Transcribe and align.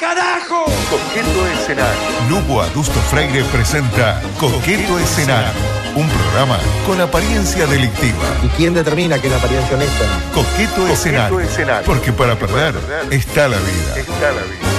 carajo! 0.00 0.64
Coqueto 0.88 1.46
Escenario. 1.46 2.00
Lugo 2.30 2.62
Adusto 2.62 2.98
Freire 3.10 3.44
presenta 3.52 4.20
Coqueto 4.38 4.98
Escenario, 4.98 5.52
un 5.94 6.08
programa 6.08 6.58
con 6.86 7.00
apariencia 7.00 7.66
delictiva. 7.66 8.24
¿Y 8.42 8.48
quién 8.56 8.72
determina 8.72 9.18
que 9.20 9.26
es 9.26 9.32
la 9.32 9.38
apariencia 9.38 9.76
honesta? 9.76 10.04
Coqueto, 10.32 10.88
escenario, 10.88 11.40
Escenario. 11.40 11.84
Porque 11.84 12.12
para 12.12 12.34
perder 12.34 12.74
está 13.10 13.48
la 13.48 13.58
vida. 13.58 13.96
Está 13.96 14.32
la 14.32 14.42
vida. 14.42 14.70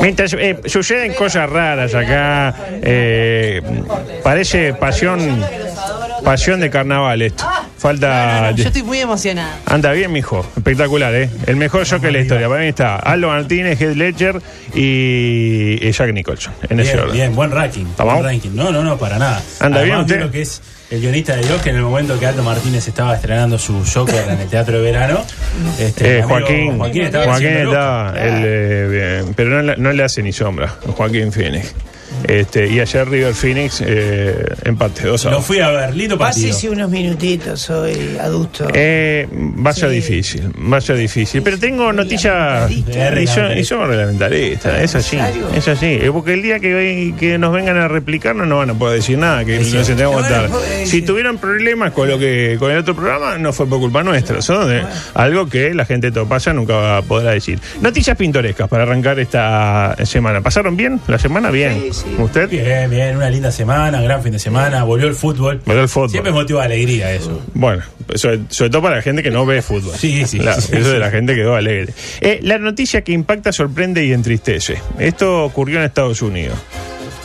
Mientras 0.00 0.32
eh, 0.34 0.58
suceden 0.66 1.14
cosas 1.14 1.48
raras 1.48 1.94
acá, 1.94 2.54
eh, 2.82 3.60
parece 4.22 4.74
pasión, 4.74 5.44
pasión 6.24 6.60
de 6.60 6.70
carnaval 6.70 7.22
esto. 7.22 7.44
Falta. 7.78 8.50
Yo 8.52 8.64
estoy 8.64 8.82
muy 8.82 8.98
emocionada. 9.00 9.58
Anda 9.66 9.92
bien, 9.92 10.12
mijo. 10.12 10.44
Espectacular, 10.56 11.14
¿eh? 11.14 11.30
El 11.46 11.56
mejor 11.56 11.86
show 11.86 11.98
de 11.98 12.10
la 12.12 12.18
historia. 12.20 12.48
Para 12.48 12.60
mí 12.60 12.68
está 12.68 12.96
Aldo 12.96 13.28
Martínez, 13.28 13.80
Heath 13.80 13.96
Ledger 13.96 14.40
y 14.74 15.78
y 15.80 15.92
Jack 15.92 16.12
Nicholson. 16.12 16.52
En 16.68 16.80
ese 16.80 16.92
Bien, 16.92 17.00
orden. 17.04 17.12
bien, 17.16 17.34
buen 17.34 17.50
ranking. 17.50 17.86
¿Vamos? 17.96 18.14
Buen 18.14 18.26
ranking. 18.26 18.50
No, 18.54 18.70
no, 18.70 18.82
no, 18.84 18.98
para 18.98 19.18
nada. 19.18 19.42
¿Anda 19.60 19.78
bien 19.82 19.94
Además, 19.94 20.00
usted? 20.06 20.16
creo 20.16 20.30
que 20.30 20.42
es 20.42 20.60
el 20.90 21.00
guionista 21.00 21.36
de 21.36 21.42
Dios 21.46 21.62
que 21.62 21.70
en 21.70 21.76
el 21.76 21.82
momento 21.82 22.18
que 22.18 22.26
Aldo 22.26 22.42
Martínez 22.42 22.86
estaba 22.86 23.14
estrenando 23.14 23.58
su 23.58 23.82
Joker 23.92 24.24
en 24.28 24.40
el 24.40 24.48
Teatro 24.48 24.76
de 24.78 24.82
Verano, 24.82 25.24
este, 25.78 26.04
Eh, 26.04 26.12
mi 26.16 26.20
amigo 26.22 26.28
Joaquín, 26.28 26.78
Joaquín 26.78 27.02
estaba 27.02 27.24
Joaquín 27.26 27.64
loco. 27.64 28.18
el, 28.18 28.42
eh, 28.44 29.20
bien, 29.22 29.34
pero 29.34 29.50
no, 29.50 29.62
le- 29.62 29.76
no 29.76 29.92
le 29.92 30.02
hace 30.04 30.22
ni 30.22 30.32
sombra, 30.32 30.68
Joaquín 30.96 31.32
Phoenix. 31.32 31.74
Este, 32.24 32.68
y 32.68 32.80
ayer 32.80 33.08
River 33.08 33.34
Phoenix 33.34 33.82
eh, 33.84 34.44
empate 34.64 35.06
2 35.06 35.26
a 35.26 35.30
Lo 35.30 35.36
2. 35.36 35.44
fui 35.46 35.60
a 35.60 35.70
ver, 35.70 35.94
lindo 35.96 36.18
partido. 36.18 36.48
Pásese 36.48 36.70
unos 36.70 36.90
minutitos, 36.90 37.60
soy 37.60 38.16
adulto. 38.20 38.68
Eh, 38.74 39.26
va 39.32 39.70
a 39.70 39.72
ser 39.72 39.88
Sí. 39.90 39.94
difícil, 39.96 40.52
va 40.72 40.76
a 40.76 40.80
ser 40.80 40.96
difícil. 40.96 41.42
Pero 41.42 41.58
tengo 41.58 41.92
noticias. 41.92 42.70
Y 42.70 42.82
son, 43.26 43.58
y 43.58 43.64
son 43.64 43.88
reglamentaristas, 43.88 44.80
es 44.82 44.94
así, 44.94 45.18
es 45.54 45.68
así. 45.68 45.86
Eh, 45.86 46.10
Porque 46.12 46.34
el 46.34 46.42
día 46.42 46.58
que, 46.60 47.14
que 47.18 47.38
nos 47.38 47.52
vengan 47.52 47.76
a 47.78 47.88
replicar 47.88 48.34
no 48.36 48.44
nos 48.46 48.58
van 48.58 48.70
a 48.70 48.74
poder 48.74 48.96
decir 48.96 49.16
nada, 49.18 49.44
que 49.44 49.58
nos 49.58 49.86
sentemos 49.86 50.24
pues, 50.26 50.88
Si 50.88 51.00
sí. 51.00 51.02
tuvieron 51.02 51.38
problemas 51.38 51.92
con 51.92 52.08
lo 52.08 52.18
que 52.18 52.56
con 52.58 52.70
el 52.70 52.78
otro 52.78 52.94
programa, 52.94 53.38
no 53.38 53.52
fue 53.52 53.66
por 53.66 53.78
culpa 53.80 54.02
nuestra. 54.02 54.42
Son 54.42 54.68
de- 54.68 54.82
algo 55.14 55.48
que 55.48 55.72
la 55.74 55.84
gente 55.86 56.08
de 56.08 56.12
Topaya 56.12 56.52
nunca 56.52 57.00
poder 57.02 57.34
decir. 57.34 57.58
Noticias 57.80 58.16
pintorescas 58.16 58.68
para 58.68 58.82
arrancar 58.84 59.18
esta 59.18 59.96
semana. 60.04 60.40
¿Pasaron 60.40 60.76
bien? 60.76 61.00
¿La 61.06 61.18
semana? 61.18 61.50
Bien. 61.50 61.80
Sí, 61.80 61.92
sí. 61.92 62.09
¿Usted? 62.18 62.48
Bien, 62.48 62.90
bien, 62.90 63.16
una 63.16 63.30
linda 63.30 63.50
semana, 63.50 64.00
gran 64.02 64.22
fin 64.22 64.32
de 64.32 64.38
semana, 64.38 64.82
volvió 64.84 65.06
el 65.08 65.14
fútbol. 65.14 65.60
Volvió 65.64 65.82
el 65.82 65.88
fútbol. 65.88 66.10
Siempre 66.10 66.32
motiva 66.32 66.64
alegría 66.64 67.12
eso. 67.12 67.40
Bueno, 67.54 67.82
sobre, 68.14 68.40
sobre 68.48 68.70
todo 68.70 68.82
para 68.82 68.96
la 68.96 69.02
gente 69.02 69.22
que 69.22 69.30
no 69.30 69.46
ve 69.46 69.62
fútbol. 69.62 69.94
Sí, 69.96 70.26
sí, 70.26 70.38
sí, 70.38 70.46
eso 70.46 70.60
sí. 70.60 70.76
de 70.76 70.98
la 70.98 71.10
gente 71.10 71.34
que 71.34 71.44
va 71.44 71.58
alegre. 71.58 71.92
Eh, 72.20 72.40
la 72.42 72.58
noticia 72.58 73.02
que 73.02 73.12
impacta, 73.12 73.52
sorprende 73.52 74.04
y 74.04 74.12
entristece. 74.12 74.78
Esto 74.98 75.44
ocurrió 75.44 75.78
en 75.78 75.84
Estados 75.84 76.20
Unidos. 76.22 76.58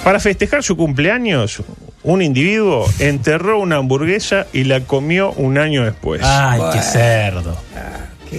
Para 0.03 0.19
festejar 0.19 0.63
su 0.63 0.78
cumpleaños, 0.78 1.63
un 2.03 2.22
individuo 2.22 2.86
enterró 3.00 3.59
una 3.59 3.78
hamburguesa 3.78 4.45
y 4.53 4.63
la 4.66 4.81
comió 4.81 5.31
un 5.31 5.58
año 5.58 5.83
después. 5.83 6.22
Ay, 6.23 6.59
Bueno. 6.59 6.73
qué 6.73 6.81
cerdo. 6.81 7.58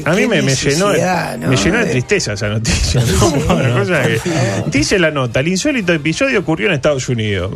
A 0.05 0.15
mí 0.15 0.27
me, 0.27 0.43
me 0.43 0.55
llenó 0.55 0.93
¿no? 1.39 1.49
me 1.49 1.57
llenó 1.57 1.79
de 1.79 1.85
De- 1.87 1.91
tristeza 1.93 2.33
esa 2.35 2.49
noticia. 2.49 3.01
¿no? 3.01 3.55
Una 3.55 3.71
cosa 3.81 4.03
que- 4.03 4.21
dice 4.71 4.99
la 4.99 5.11
nota, 5.11 5.41
el 5.41 5.49
insólito 5.49 5.93
episodio 5.93 6.41
ocurrió 6.41 6.69
en 6.69 6.75
Estados 6.75 7.09
Unidos. 7.09 7.51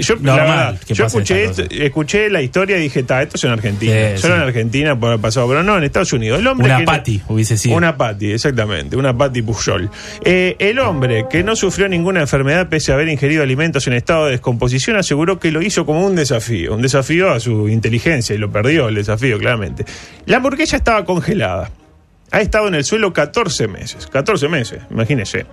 Yo, 0.00 0.16
la 0.22 0.34
verdad, 0.36 0.78
escuché, 0.88 1.44
esto- 1.44 1.64
escuché 1.70 2.30
la 2.30 2.42
historia 2.42 2.76
y 2.78 2.82
dije, 2.82 3.00
está, 3.00 3.22
esto 3.22 3.36
es 3.36 3.44
en 3.44 3.50
Argentina. 3.50 3.92
Sí, 4.16 4.22
Solo 4.22 4.34
sí. 4.34 4.40
en 4.40 4.46
Argentina 4.48 4.98
por 4.98 5.08
haber 5.10 5.20
pasado, 5.20 5.48
pero 5.48 5.62
no, 5.62 5.76
en 5.78 5.84
Estados 5.84 6.12
Unidos. 6.12 6.40
El 6.40 6.46
hombre 6.46 6.66
Una 6.74 7.02
que- 7.02 7.20
hubiese 7.28 7.56
sido. 7.56 7.76
Una 7.76 7.96
Patty, 7.96 8.32
exactamente, 8.32 8.96
una 8.96 9.16
Patty 9.16 9.42
Pujol. 9.42 9.90
Eh, 10.24 10.56
el 10.58 10.78
hombre 10.78 11.26
que 11.30 11.42
no 11.42 11.56
sufrió 11.56 11.88
ninguna 11.88 12.20
enfermedad 12.20 12.68
pese 12.68 12.92
a 12.92 12.94
haber 12.94 13.08
ingerido 13.08 13.42
alimentos 13.42 13.86
en 13.86 13.92
estado 13.94 14.26
de 14.26 14.32
descomposición 14.32 14.96
aseguró 14.96 15.38
que 15.38 15.50
lo 15.50 15.62
hizo 15.62 15.84
como 15.86 16.06
un 16.06 16.14
desafío, 16.16 16.74
un 16.74 16.82
desafío 16.82 17.30
a 17.30 17.40
su 17.40 17.68
inteligencia 17.68 18.34
y 18.34 18.38
lo 18.38 18.50
perdió 18.50 18.88
el 18.88 18.94
desafío, 18.94 19.38
claramente. 19.38 19.84
La 20.26 20.38
hamburguesa 20.38 20.76
estaba 20.76 21.04
congelada. 21.04 21.70
Ha 22.34 22.40
estado 22.40 22.66
en 22.66 22.74
el 22.74 22.82
suelo 22.82 23.12
14 23.12 23.68
meses. 23.68 24.08
14 24.08 24.48
meses, 24.48 24.82
imagínese. 24.90 25.46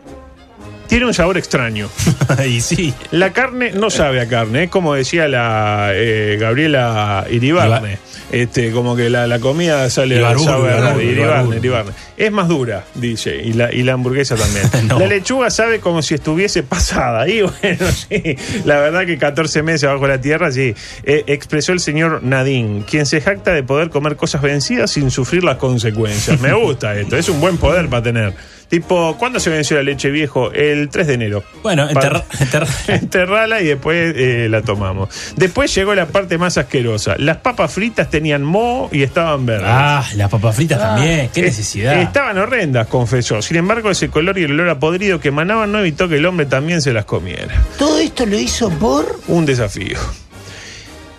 Tiene 0.91 1.05
un 1.05 1.13
sabor 1.13 1.37
extraño. 1.37 1.87
y 2.45 2.59
sí. 2.59 2.93
La 3.11 3.31
carne 3.31 3.71
no 3.71 3.89
sabe 3.89 4.19
a 4.19 4.27
carne, 4.27 4.63
es 4.63 4.69
como 4.69 4.93
decía 4.93 5.29
la 5.29 5.91
eh, 5.93 6.35
Gabriela 6.37 7.25
Iribarne. 7.31 7.97
Este, 8.29 8.71
como 8.71 8.93
que 8.97 9.09
la, 9.09 9.25
la 9.25 9.39
comida 9.39 9.89
sale 9.89 10.21
sabe 10.43 10.73
a- 10.73 11.01
Iribarne. 11.01 11.55
Iribarne. 11.55 11.91
Es 12.17 12.29
más 12.33 12.49
dura, 12.49 12.83
dice, 12.95 13.37
y 13.37 13.53
la, 13.53 13.73
y 13.73 13.83
la 13.83 13.93
hamburguesa 13.93 14.35
también. 14.35 14.69
No. 14.89 14.99
La 14.99 15.05
lechuga 15.07 15.49
sabe 15.49 15.79
como 15.79 16.01
si 16.01 16.15
estuviese 16.15 16.61
pasada. 16.61 17.25
Y 17.29 17.41
bueno, 17.41 17.85
sí, 17.93 18.35
la 18.65 18.81
verdad 18.81 19.05
que 19.05 19.17
14 19.17 19.63
meses 19.63 19.87
bajo 19.87 20.05
la 20.09 20.19
tierra, 20.19 20.51
sí. 20.51 20.75
Eh, 21.05 21.23
expresó 21.27 21.71
el 21.71 21.79
señor 21.79 22.21
Nadine, 22.21 22.83
quien 22.83 23.05
se 23.05 23.21
jacta 23.21 23.53
de 23.53 23.63
poder 23.63 23.89
comer 23.91 24.17
cosas 24.17 24.41
vencidas 24.41 24.91
sin 24.91 25.09
sufrir 25.09 25.45
las 25.45 25.55
consecuencias. 25.55 26.37
Me 26.41 26.51
gusta 26.51 26.93
esto, 26.99 27.15
es 27.15 27.29
un 27.29 27.39
buen 27.39 27.55
poder 27.55 27.87
para 27.87 28.03
tener. 28.03 28.33
Tipo, 28.71 29.17
¿cuándo 29.19 29.39
se 29.41 29.49
venció 29.49 29.75
la 29.75 29.83
leche 29.83 30.09
viejo? 30.09 30.51
El 30.53 30.87
3 30.89 31.05
de 31.05 31.13
enero. 31.15 31.43
Bueno, 31.61 31.87
enterra- 31.89 32.23
enterra- 32.39 32.67
Enterrala 32.87 33.61
y 33.61 33.65
después 33.67 34.13
eh, 34.15 34.47
la 34.49 34.61
tomamos. 34.61 35.09
Después 35.35 35.75
llegó 35.75 35.93
la 35.93 36.05
parte 36.07 36.37
más 36.37 36.57
asquerosa. 36.57 37.15
Las 37.17 37.37
papas 37.37 37.73
fritas 37.73 38.09
tenían 38.09 38.43
moho 38.43 38.87
y 38.93 39.03
estaban 39.03 39.45
verdes. 39.45 39.67
Ah, 39.69 40.05
las 40.15 40.29
papas 40.29 40.55
fritas 40.55 40.79
también. 40.79 41.29
Qué 41.33 41.41
Eh, 41.41 41.43
necesidad. 41.43 42.01
Estaban 42.01 42.37
horrendas, 42.37 42.87
confesó. 42.87 43.41
Sin 43.41 43.57
embargo, 43.57 43.91
ese 43.91 44.07
color 44.07 44.37
y 44.39 44.43
el 44.43 44.51
olor 44.53 44.69
a 44.69 44.79
podrido 44.79 45.19
que 45.19 45.27
emanaban 45.27 45.69
no 45.71 45.79
evitó 45.79 46.07
que 46.07 46.15
el 46.15 46.25
hombre 46.25 46.45
también 46.45 46.81
se 46.81 46.93
las 46.93 47.03
comiera. 47.03 47.61
Todo 47.77 47.99
esto 47.99 48.25
lo 48.25 48.39
hizo 48.39 48.69
por 48.69 49.19
Un 49.27 49.45
desafío. 49.45 49.97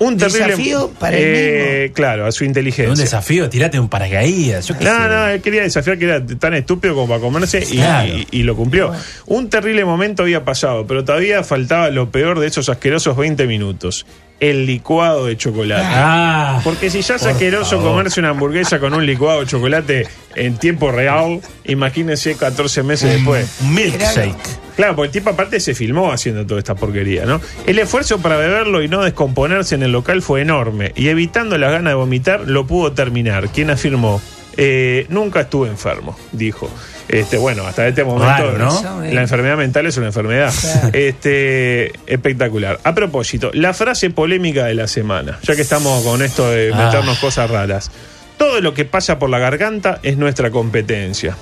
Un 0.04 0.16
terrible. 0.16 0.46
Desafío 0.46 0.90
para 0.98 1.16
el 1.16 1.22
Eh, 1.24 1.92
Claro, 1.94 2.26
a 2.26 2.32
su 2.32 2.44
inteligencia. 2.44 2.90
Un 2.92 2.98
desafío, 2.98 3.48
tirate 3.48 3.78
un 3.78 3.88
paracaídas. 3.88 4.66
Yo 4.66 4.76
qué 4.78 4.84
No, 4.84 4.90
sé. 4.96 5.08
no, 5.08 5.26
él 5.28 5.40
quería 5.40 5.62
desafiar 5.62 5.98
que 5.98 6.04
era 6.06 6.24
tan 6.24 6.54
estúpido 6.54 6.94
como 6.94 7.08
para 7.08 7.20
comerse 7.20 7.60
y, 7.70 7.76
Claro. 7.76 8.08
y- 8.08 8.26
y 8.30 8.42
lo 8.42 8.56
cumplió. 8.56 8.92
Un 9.26 9.48
terrible 9.50 9.84
momento 9.84 10.22
había 10.22 10.44
pasado, 10.44 10.86
pero 10.86 11.04
todavía 11.04 11.42
faltaba 11.44 11.90
lo 11.90 12.10
peor 12.10 12.40
de 12.40 12.46
esos 12.48 12.68
asquerosos 12.68 13.16
20 13.16 13.46
minutos. 13.46 14.06
El 14.42 14.66
licuado 14.66 15.26
de 15.26 15.36
chocolate. 15.36 15.86
Ah, 15.86 16.60
Porque 16.64 16.90
si 16.90 17.00
ya 17.00 17.14
es 17.14 17.22
asqueroso 17.24 17.76
favor. 17.76 17.92
comerse 17.92 18.18
una 18.18 18.30
hamburguesa 18.30 18.80
con 18.80 18.92
un 18.92 19.06
licuado 19.06 19.40
de 19.40 19.46
chocolate 19.46 20.08
en 20.34 20.56
tiempo 20.58 20.90
real, 20.90 21.40
imagínense 21.64 22.34
14 22.36 22.82
meses 22.82 23.12
después. 23.12 23.60
milkshake. 23.62 24.34
Claro, 24.74 24.96
porque 24.96 25.06
el 25.08 25.12
tipo 25.12 25.30
aparte 25.30 25.60
se 25.60 25.74
filmó 25.74 26.10
haciendo 26.12 26.44
toda 26.44 26.58
esta 26.58 26.74
porquería, 26.74 27.24
¿no? 27.24 27.40
El 27.66 27.78
esfuerzo 27.78 28.18
para 28.18 28.36
beberlo 28.36 28.82
y 28.82 28.88
no 28.88 29.02
descomponerse 29.02 29.74
en 29.76 29.84
el 29.84 29.92
local 29.92 30.22
fue 30.22 30.40
enorme 30.40 30.92
y 30.96 31.08
evitando 31.08 31.56
las 31.56 31.70
ganas 31.70 31.92
de 31.92 31.94
vomitar 31.94 32.40
lo 32.48 32.66
pudo 32.66 32.92
terminar. 32.92 33.48
Quien 33.50 33.70
afirmó, 33.70 34.20
eh, 34.56 35.06
nunca 35.08 35.42
estuve 35.42 35.68
enfermo, 35.68 36.18
dijo. 36.32 36.68
Este, 37.08 37.36
bueno, 37.36 37.66
hasta 37.66 37.86
este 37.88 38.04
momento 38.04 38.26
Raro, 38.52 38.58
¿no? 38.58 39.02
la 39.02 39.20
enfermedad 39.22 39.56
mental 39.56 39.86
es 39.86 39.96
una 39.96 40.06
enfermedad. 40.06 40.52
Este, 40.94 41.92
espectacular. 42.06 42.78
A 42.84 42.94
propósito, 42.94 43.50
la 43.54 43.74
frase 43.74 44.10
polémica 44.10 44.64
de 44.66 44.74
la 44.74 44.86
semana, 44.86 45.38
ya 45.42 45.54
que 45.56 45.62
estamos 45.62 46.02
con 46.04 46.22
esto 46.22 46.50
de 46.50 46.72
Ah. 46.72 46.84
meternos 46.86 47.18
cosas 47.18 47.50
raras. 47.50 47.90
Todo 48.38 48.60
lo 48.60 48.72
que 48.74 48.84
pasa 48.84 49.18
por 49.18 49.30
la 49.30 49.38
garganta 49.38 50.00
es 50.02 50.16
nuestra 50.16 50.50
competencia. 50.50 51.36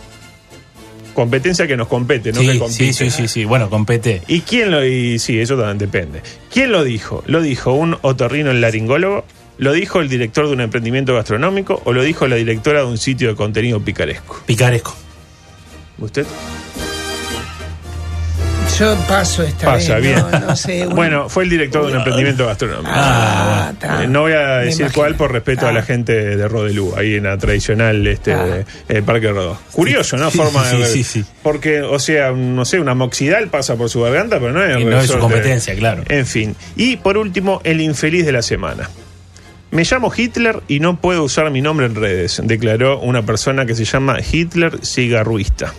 Competencia 1.15 1.67
que 1.67 1.77
nos 1.77 1.89
compete, 1.89 2.33
no 2.33 2.41
que 2.41 2.53
Sí, 2.53 2.59
compite. 2.59 2.93
sí, 2.93 2.93
sí, 2.93 3.11
sí, 3.11 3.29
sí. 3.29 3.45
Bueno, 3.45 3.69
compete. 3.69 4.23
¿Y 4.29 4.41
quién 4.43 4.71
lo 4.71 4.85
y 4.85 5.19
sí, 5.19 5.39
eso 5.41 5.57
también 5.57 5.79
depende. 5.79 6.21
¿Quién 6.53 6.73
lo 6.73 6.85
dijo? 6.85 7.23
¿Lo 7.27 7.41
dijo 7.43 7.73
un 7.73 7.99
otorrino 8.03 8.51
el 8.51 8.61
laringólogo? 8.61 9.25
¿Lo 9.59 9.73
dijo 9.73 10.01
el 10.01 10.09
director 10.09 10.47
de 10.47 10.55
un 10.55 10.61
emprendimiento 10.63 11.15
gastronómico 11.15 11.83
o 11.85 11.93
lo 11.93 12.03
dijo 12.03 12.27
la 12.29 12.37
directora 12.37 12.81
de 12.81 12.87
un 12.87 12.97
sitio 12.99 13.29
de 13.29 13.35
contenido 13.35 13.81
picaresco? 13.81 14.41
Picaresco. 14.47 14.95
¿Usted? 16.01 16.27
Yo 18.79 18.95
paso 19.07 19.43
esta 19.43 19.67
Pasa, 19.67 19.95
vez. 19.97 20.03
bien. 20.05 20.17
No, 20.31 20.39
no 20.41 20.57
sé, 20.57 20.87
un- 20.87 20.95
Bueno, 20.95 21.29
fue 21.29 21.45
el 21.45 21.51
director 21.51 21.85
de 21.85 21.91
un 21.93 21.99
emprendimiento 21.99 22.47
gastronómico. 22.47 22.91
Ah. 22.95 23.73
Eh, 23.83 24.07
no 24.09 24.23
voy 24.23 24.33
a 24.33 24.59
decir 24.59 24.87
cuál 24.95 25.17
por 25.17 25.33
respeto 25.33 25.67
a 25.67 25.73
la 25.73 25.81
Ah. 25.81 25.83
gente 25.83 26.15
de 26.37 26.49
Rodelú, 26.49 26.95
ahí 26.97 27.17
en 27.17 27.25
la 27.25 27.37
tradicional 27.37 28.07
este, 28.07 28.33
Ah. 28.33 28.65
eh, 28.89 29.03
Parque 29.03 29.29
Rodó. 29.31 29.59
Curioso, 29.73 30.17
¿no? 30.17 30.31
Sí, 30.31 30.39
Forma 30.39 30.65
sí, 30.65 30.83
sí, 30.87 31.05
sí. 31.05 31.25
Porque, 31.43 31.83
o 31.83 31.99
sea, 31.99 32.31
no 32.31 32.65
sé, 32.65 32.81
una 32.81 32.95
moxidal 32.95 33.49
pasa 33.49 33.77
por 33.77 33.91
su 33.91 34.01
garganta, 34.01 34.39
pero 34.41 34.53
no 34.53 34.65
es, 34.65 34.79
Y 34.81 34.85
no 34.85 34.99
es 34.99 35.11
su 35.11 35.19
competencia, 35.19 35.75
claro. 35.75 36.03
En 36.09 36.25
fin. 36.25 36.57
Y 36.77 36.97
por 36.97 37.19
último, 37.19 37.61
el 37.65 37.83
infeliz 37.83 38.25
de 38.25 38.33
la 38.33 38.41
semana. 38.43 38.89
Me 39.71 39.85
llamo 39.85 40.13
Hitler 40.15 40.63
y 40.69 40.81
no 40.81 40.97
puedo 40.97 41.23
usar 41.23 41.49
mi 41.51 41.61
nombre 41.61 41.87
en 41.87 41.95
redes, 41.95 42.41
declaró 42.45 42.99
una 43.01 43.23
persona 43.23 43.67
que 43.67 43.75
se 43.75 43.85
llama 43.85 44.19
Hitler 44.21 44.79
Cigarruista. 44.85 45.73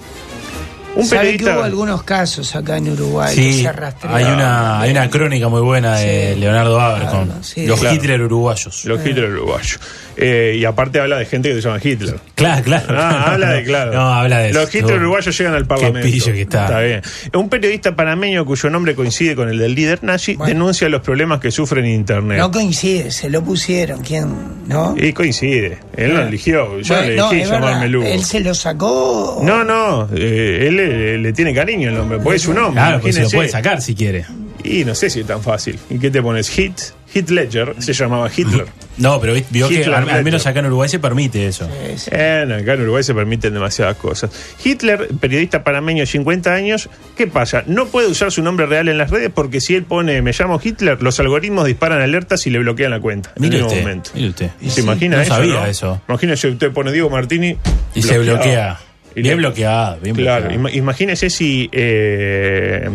Un 0.94 1.06
Sabe 1.06 1.38
que 1.38 1.46
hubo 1.46 1.64
algunos 1.64 2.04
casos 2.04 2.54
acá 2.54 2.76
en 2.76 2.90
Uruguay 2.90 3.34
que 3.34 3.54
Sí, 3.54 3.62
se 3.64 3.70
hay 4.10 4.26
una, 4.26 4.82
hay 4.82 4.92
una 4.92 5.10
crónica 5.10 5.48
muy 5.48 5.62
buena 5.62 5.96
de 5.96 6.34
Sí. 6.34 6.40
Leonardo 6.42 6.80
Abercon, 6.82 7.26
Claro, 7.28 7.44
sí. 7.44 7.66
los 7.66 7.80
Claro. 7.80 7.96
Hitler 7.96 8.22
uruguayos. 8.24 8.84
Los 8.86 9.06
Hitler 9.06 9.30
uruguayos. 9.32 9.80
Eh, 10.22 10.56
y 10.60 10.66
aparte 10.66 11.00
habla 11.00 11.18
de 11.18 11.26
gente 11.26 11.50
que 11.50 11.56
se 11.56 11.62
llama 11.62 11.80
Hitler. 11.84 12.16
Claro, 12.36 12.64
claro. 12.64 12.86
Ah, 12.98 13.34
habla 13.34 13.52
de 13.54 13.64
claro. 13.66 13.94
No, 13.94 14.14
habla 14.14 14.40
de 14.40 14.54
Los 14.54 14.70
eso. 14.70 14.78
Hitler 14.78 15.00
uruguayos 15.00 15.38
llegan 15.38 15.54
al 15.56 15.66
Parlamento. 15.66 16.08
pillo 16.08 16.32
que 16.34 16.42
está. 16.42 16.80
bien. 16.82 17.02
Un 17.34 17.50
periodista 17.50 17.96
panameño 17.96 18.46
cuyo 18.46 18.70
nombre 18.70 18.96
coincide 18.96 19.36
con 19.36 19.50
el 19.50 19.58
del 19.58 19.74
líder 19.76 20.04
nazi 20.04 20.36
Bueno. 20.36 20.54
denuncia 20.54 20.88
los 20.90 21.02
problemas 21.02 21.40
que 21.40 21.52
sufre 21.52 21.82
en 21.82 21.88
internet. 21.88 22.38
No 22.40 22.52
coincide, 22.52 23.12
se 23.12 23.30
lo 23.30 23.44
pusieron. 23.44 24.02
¿Quién? 24.02 24.62
¿No? 24.68 24.96
y 24.98 25.12
coincide. 25.14 25.80
Él 25.98 26.14
no 26.14 26.22
eligió. 26.22 26.80
Yo 26.82 26.96
Bueno, 26.96 27.10
le 27.10 27.16
no, 27.18 27.30
elegí 27.32 27.44
es 27.44 27.50
llamarme. 27.50 27.88
Lugo. 27.90 28.08
¿Él 28.08 28.24
se 28.24 28.40
lo 28.40 28.54
sacó? 28.54 29.38
o- 29.38 29.44
No, 29.44 29.64
no, 29.64 30.08
eh, 30.16 30.66
él 30.68 30.76
le, 30.78 31.18
le 31.18 31.34
tiene 31.34 31.54
cariño 31.54 31.90
el 31.90 31.96
nombre, 31.96 32.20
porque 32.20 32.38
es 32.38 32.42
su 32.44 32.54
nombre. 32.54 32.74
Claro, 32.74 33.00
pues 33.02 33.16
se 33.16 33.24
lo 33.24 33.30
puede 33.30 33.50
sacar 33.50 33.82
si 33.82 33.96
quiere. 33.96 34.26
Y 34.64 34.86
no 34.86 34.94
sé 34.94 35.10
si 35.10 35.22
es 35.22 35.26
tan 35.28 35.42
fácil. 35.42 35.80
¿Y 35.90 35.98
qué 35.98 36.12
te 36.12 36.22
pones? 36.22 36.50
Hit, 36.50 36.74
Hit 37.14 37.30
Ledger, 37.30 37.76
se 37.80 37.94
llamaba 37.94 38.30
Hitler. 38.36 38.66
No, 38.98 39.20
pero 39.20 39.34
vi- 39.34 39.44
vio 39.50 39.68
que 39.68 39.76
Hitler 39.76 39.96
al, 39.96 40.10
al 40.10 40.24
menos 40.24 40.46
acá 40.48 40.60
en 40.60 40.68
Uruguay 40.68 40.88
se 40.88 41.00
permite 41.00 41.46
eso. 41.48 41.68
Sí. 41.98 42.10
Eh, 42.14 42.46
no, 42.48 42.56
acá 42.56 42.74
en 42.74 42.82
Uruguay 42.84 43.04
se 43.04 43.14
permiten 43.14 43.54
demasiadas 43.54 43.98
cosas. 43.98 44.30
Hitler, 44.64 45.08
periodista 45.20 45.64
panameño, 45.64 46.06
50 46.06 46.54
años, 46.54 46.90
¿qué 47.18 47.28
pasa? 47.28 47.64
No 47.68 47.88
puede 47.88 48.08
usar 48.08 48.32
su 48.32 48.42
nombre 48.44 48.66
real 48.66 48.88
en 48.90 48.98
las 48.98 49.10
redes 49.10 49.30
porque 49.34 49.60
si 49.60 49.76
él 49.76 49.84
pone 49.84 50.22
me 50.22 50.32
llamo 50.32 50.60
Hitler, 50.64 51.02
los 51.02 51.20
algoritmos 51.20 51.66
disparan 51.66 52.02
alertas 52.02 52.46
y 52.48 52.50
le 52.50 52.60
bloquean 52.60 52.92
la 52.92 53.00
cuenta. 53.00 53.32
en 53.36 53.42
Mire 53.42 53.58
el 53.58 53.64
usted, 53.64 53.82
momento. 53.82 54.12
mire 54.14 54.30
usted. 54.30 54.50
¿Se 54.68 54.82
imagina 54.82 55.18
no 55.18 55.24
eso? 55.24 55.34
sabía 55.36 55.54
no? 55.56 55.66
eso. 55.66 56.02
Imagínese, 56.08 56.48
usted 56.50 56.72
pone 56.72 56.92
Diego 56.92 57.10
Martini 57.10 57.58
Y 57.96 58.02
se 58.04 58.20
bloquea. 58.20 58.80
Bien 59.16 59.28
le- 59.28 59.36
bloqueado, 59.36 59.98
bien 60.02 60.16
Claro, 60.16 60.50
imagínese 60.72 61.30
si 61.30 61.70
eh, 61.74 62.90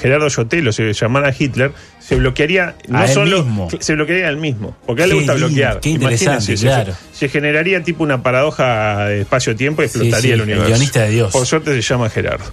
Gerardo 0.00 0.30
Sotelo 0.30 0.72
se 0.72 0.92
llamara 0.92 1.34
Hitler, 1.36 1.72
se 1.98 2.16
bloquearía 2.16 2.74
no 2.88 2.98
A 2.98 3.06
solo 3.08 3.44
mismo. 3.44 3.68
se 3.78 3.94
bloquearía 3.94 4.26
a 4.26 4.30
él 4.30 4.38
mismo, 4.38 4.76
porque 4.86 5.02
a 5.02 5.04
él 5.04 5.10
le 5.10 5.16
gusta 5.16 5.34
bloquear. 5.34 5.80
qué 5.80 5.90
Imagínese, 5.90 6.56
se- 6.56 6.66
claro. 6.66 6.94
se, 7.12 7.28
generaría 7.28 7.82
tipo 7.82 8.02
una 8.02 8.22
paradoja 8.22 9.06
de 9.06 9.20
espacio-tiempo 9.22 9.82
y 9.82 9.88
Sí, 9.88 9.98
explotaría 9.98 10.20
sí, 10.20 10.28
el 10.28 10.34
el 10.34 10.40
universo. 10.42 10.68
guionista 10.68 11.02
de 11.02 11.10
Dios. 11.10 11.32
Por 11.32 11.46
suerte 11.46 11.74
se 11.74 11.82
llama 11.82 12.08
Gerardo. 12.08 12.44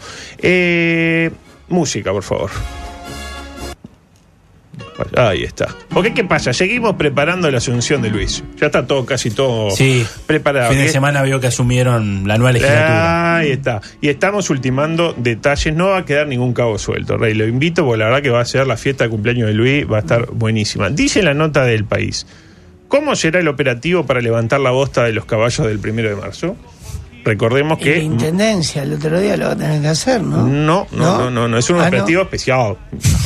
Eh, 0.41 1.31
música, 1.69 2.11
por 2.11 2.23
favor. 2.23 2.51
Ahí 5.17 5.43
está. 5.43 5.67
Porque 5.89 6.13
qué 6.13 6.23
pasa? 6.23 6.53
Seguimos 6.53 6.95
preparando 6.95 7.49
la 7.51 7.57
asunción 7.57 8.01
de 8.01 8.09
Luis. 8.09 8.43
Ya 8.59 8.67
está 8.67 8.87
todo, 8.87 9.05
casi 9.05 9.29
todo 9.31 9.71
Sí, 9.71 10.05
preparado. 10.25 10.69
fin 10.69 10.79
de 10.79 10.85
¿Qué- 10.85 10.91
semana 10.91 11.21
vio 11.23 11.39
que 11.39 11.47
asumieron 11.47 12.27
la 12.27 12.37
nueva 12.37 12.53
legislatura. 12.53 13.37
Ahí 13.37 13.51
está. 13.51 13.81
Y 14.01 14.09
estamos 14.09 14.49
ultimando 14.49 15.13
detalles. 15.17 15.73
No 15.75 15.87
va 15.89 15.97
a 15.99 16.05
quedar 16.05 16.27
ningún 16.27 16.53
cabo 16.53 16.77
suelto, 16.77 17.17
Rey. 17.17 17.33
Lo 17.33 17.45
invito 17.45 17.83
porque 17.85 17.99
la 17.99 18.05
verdad 18.05 18.21
que 18.21 18.29
va 18.29 18.39
a 18.41 18.45
ser 18.45 18.65
la 18.67 18.77
fiesta 18.77 19.03
de 19.03 19.09
cumpleaños 19.09 19.47
de 19.47 19.53
Luis. 19.53 19.85
Va 19.91 19.97
a 19.97 19.99
estar 20.01 20.27
buenísima. 20.31 20.89
Dice 20.89 21.21
la 21.23 21.33
nota 21.33 21.63
del 21.65 21.83
país. 21.85 22.25
¿Cómo 22.87 23.15
será 23.15 23.39
el 23.39 23.47
operativo 23.47 24.05
para 24.05 24.21
levantar 24.21 24.59
la 24.61 24.69
bosta 24.71 25.03
de 25.03 25.11
los 25.11 25.25
caballos 25.25 25.65
del 25.67 25.79
primero 25.79 26.07
de 26.09 26.15
marzo? 26.15 26.55
Recordemos 27.25 27.79
Y 27.81 27.85
la 27.85 27.91
que. 27.93 27.99
intendencia 27.99 28.83
el 28.83 28.93
otro 28.93 29.19
día 29.19 29.35
lo 29.35 29.47
va 29.47 29.51
a 29.53 29.55
tener 29.57 29.81
que 29.81 29.87
hacer, 29.87 30.21
¿no? 30.21 30.45
No, 30.47 30.87
no, 30.91 31.17
no, 31.17 31.31
no, 31.31 31.47
no, 31.47 31.57
es 31.57 31.69
un 31.71 31.79
Ah, 31.79 31.87
operativo 31.87 32.21
especial. 32.21 32.77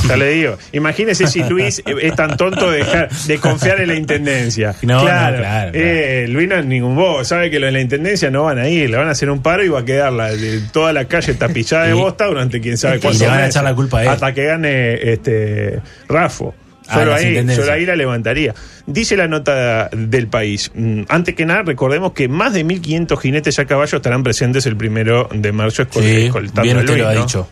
Ya 0.08 0.16
le 0.16 0.30
digo. 0.30 0.56
Imagínese 0.72 1.26
si 1.26 1.44
Luis 1.44 1.82
es 2.02 2.14
tan 2.16 2.36
tonto 2.36 2.70
de, 2.70 2.78
dejar- 2.78 3.10
de 3.10 3.38
confiar 3.38 3.80
en 3.80 3.88
la 3.88 3.94
intendencia. 3.94 4.74
No, 4.82 4.94
no, 4.96 5.02
claro, 5.02 5.36
claro, 5.38 5.70
eh, 5.74 6.26
Luis 6.28 6.48
no 6.48 6.56
es 6.56 6.64
ningún 6.64 6.96
bobo, 6.96 7.22
sabe 7.24 7.50
que 7.50 7.60
los 7.60 7.68
de 7.68 7.72
la 7.72 7.80
intendencia 7.80 8.30
no 8.30 8.44
van 8.44 8.58
a 8.58 8.68
ir, 8.68 8.88
le 8.90 8.96
van 8.96 9.08
a 9.08 9.10
hacer 9.10 9.28
un 9.30 9.42
paro 9.42 9.62
y 9.62 9.68
va 9.68 9.80
a 9.80 9.84
quedar 9.84 10.12
la, 10.12 10.30
de 10.32 10.60
toda 10.72 10.92
la 10.94 11.04
calle 11.04 11.34
tapizada 11.34 11.84
de 11.84 11.90
Y- 11.90 11.92
bosta 12.00 12.24
durante 12.26 12.60
quién 12.60 12.78
sabe 12.78 12.96
y 12.96 13.00
cuánto 13.00 13.18
le 13.24 13.28
van 13.28 13.40
a 13.40 13.46
echar 13.46 13.64
la 13.64 13.74
culpa 13.74 13.98
a 13.98 14.02
él. 14.04 14.08
Hasta 14.08 14.32
que 14.32 14.44
gane 14.46 15.12
este 15.12 15.80
Rafo. 16.08 16.54
Ah, 16.90 16.94
Solo 16.98 17.14
ahí, 17.14 17.28
intendencias. 17.28 17.64
solo 17.66 17.72
ahí 17.76 17.86
la 17.86 17.96
levantaría. 17.96 18.54
Dice 18.86 19.16
la 19.16 19.28
nota 19.28 19.88
del 19.92 20.26
país. 20.26 20.70
mm, 20.74 21.02
Antes 21.08 21.34
que 21.34 21.46
nada, 21.46 21.62
recordemos 21.62 22.12
que 22.12 22.28
más 22.28 22.52
de 22.52 22.64
1.500 22.64 23.18
jinetes 23.20 23.58
a 23.58 23.64
caballo 23.64 23.96
estarán 23.96 24.22
presentes 24.22 24.66
el 24.66 24.76
primero 24.76 25.28
de 25.32 25.52
marzo 25.52 25.84
Sí, 25.90 26.30
bien 26.62 26.84
Luis, 26.84 26.98
lo 26.98 27.08
ha 27.08 27.14
¿no? 27.14 27.20
dicho. 27.20 27.48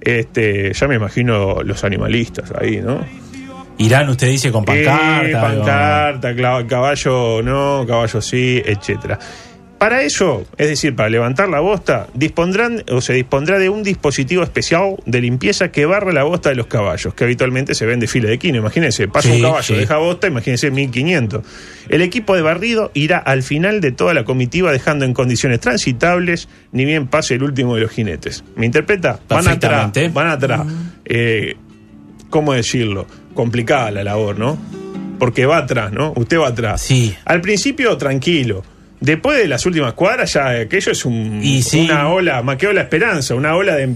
Este, 0.00 0.72
ya 0.72 0.88
me 0.88 0.96
imagino 0.96 1.62
los 1.62 1.84
animalistas 1.84 2.52
ahí, 2.60 2.80
¿no? 2.80 3.04
Irán, 3.78 4.08
usted 4.10 4.28
dice, 4.28 4.50
con 4.52 4.64
pancarta. 4.64 5.26
Eh, 5.28 5.32
pancarta, 5.32 6.66
caballo 6.68 7.42
no, 7.42 7.84
caballo 7.86 8.20
sí, 8.20 8.60
etcétera. 8.64 9.18
Para 9.82 10.02
eso, 10.02 10.44
es 10.58 10.68
decir, 10.68 10.94
para 10.94 11.08
levantar 11.08 11.48
la 11.48 11.58
bosta, 11.58 12.06
dispondrán 12.14 12.84
o 12.92 13.00
se 13.00 13.14
dispondrá 13.14 13.58
de 13.58 13.68
un 13.68 13.82
dispositivo 13.82 14.44
especial 14.44 14.94
de 15.06 15.20
limpieza 15.20 15.72
que 15.72 15.86
barre 15.86 16.12
la 16.12 16.22
bosta 16.22 16.50
de 16.50 16.54
los 16.54 16.68
caballos, 16.68 17.14
que 17.14 17.24
habitualmente 17.24 17.74
se 17.74 17.84
ven 17.84 17.98
de 17.98 18.06
fila 18.06 18.28
de 18.30 18.38
quino. 18.38 18.58
Imagínense, 18.58 19.08
pasa 19.08 19.28
Sí, 19.30 19.34
un 19.34 19.42
caballo, 19.42 19.62
sí. 19.64 19.74
deja 19.74 19.96
bosta, 19.96 20.28
imagínense 20.28 20.70
1500. 20.70 21.42
El 21.88 22.00
equipo 22.02 22.36
de 22.36 22.42
barrido 22.42 22.92
irá 22.94 23.18
al 23.18 23.42
final 23.42 23.80
de 23.80 23.90
toda 23.90 24.14
la 24.14 24.22
comitiva 24.22 24.70
dejando 24.70 25.04
en 25.04 25.14
condiciones 25.14 25.58
transitables, 25.58 26.48
ni 26.70 26.84
bien 26.84 27.08
pase 27.08 27.34
el 27.34 27.42
último 27.42 27.74
de 27.74 27.80
los 27.80 27.90
jinetes. 27.90 28.44
¿Me 28.54 28.66
interpreta? 28.66 29.18
Van 29.28 29.48
atrás, 29.48 29.90
van 30.12 30.28
atrás. 30.28 30.60
Eh, 31.04 31.56
¿Cómo 32.30 32.52
decirlo? 32.52 33.08
Complicada 33.34 33.90
la 33.90 34.04
labor, 34.04 34.38
¿no? 34.38 34.56
Porque 35.18 35.44
va 35.44 35.58
atrás, 35.58 35.90
¿no? 35.92 36.12
Usted 36.14 36.38
va 36.38 36.48
atrás. 36.48 36.82
Sí. 36.82 37.14
Al 37.24 37.40
principio, 37.40 37.96
tranquilo. 37.96 38.62
Después 39.02 39.36
de 39.38 39.48
las 39.48 39.66
últimas 39.66 39.92
cuadras, 39.94 40.32
ya 40.32 40.48
aquello 40.60 40.92
es 40.92 41.04
un, 41.04 41.40
Y 41.42 41.62
sí. 41.62 41.80
una 41.84 42.08
ola, 42.08 42.42
más 42.42 42.56
que 42.56 42.68
ola 42.68 42.80
esperanza, 42.82 43.34
una 43.34 43.54
ola 43.56 43.74
de 43.74 43.90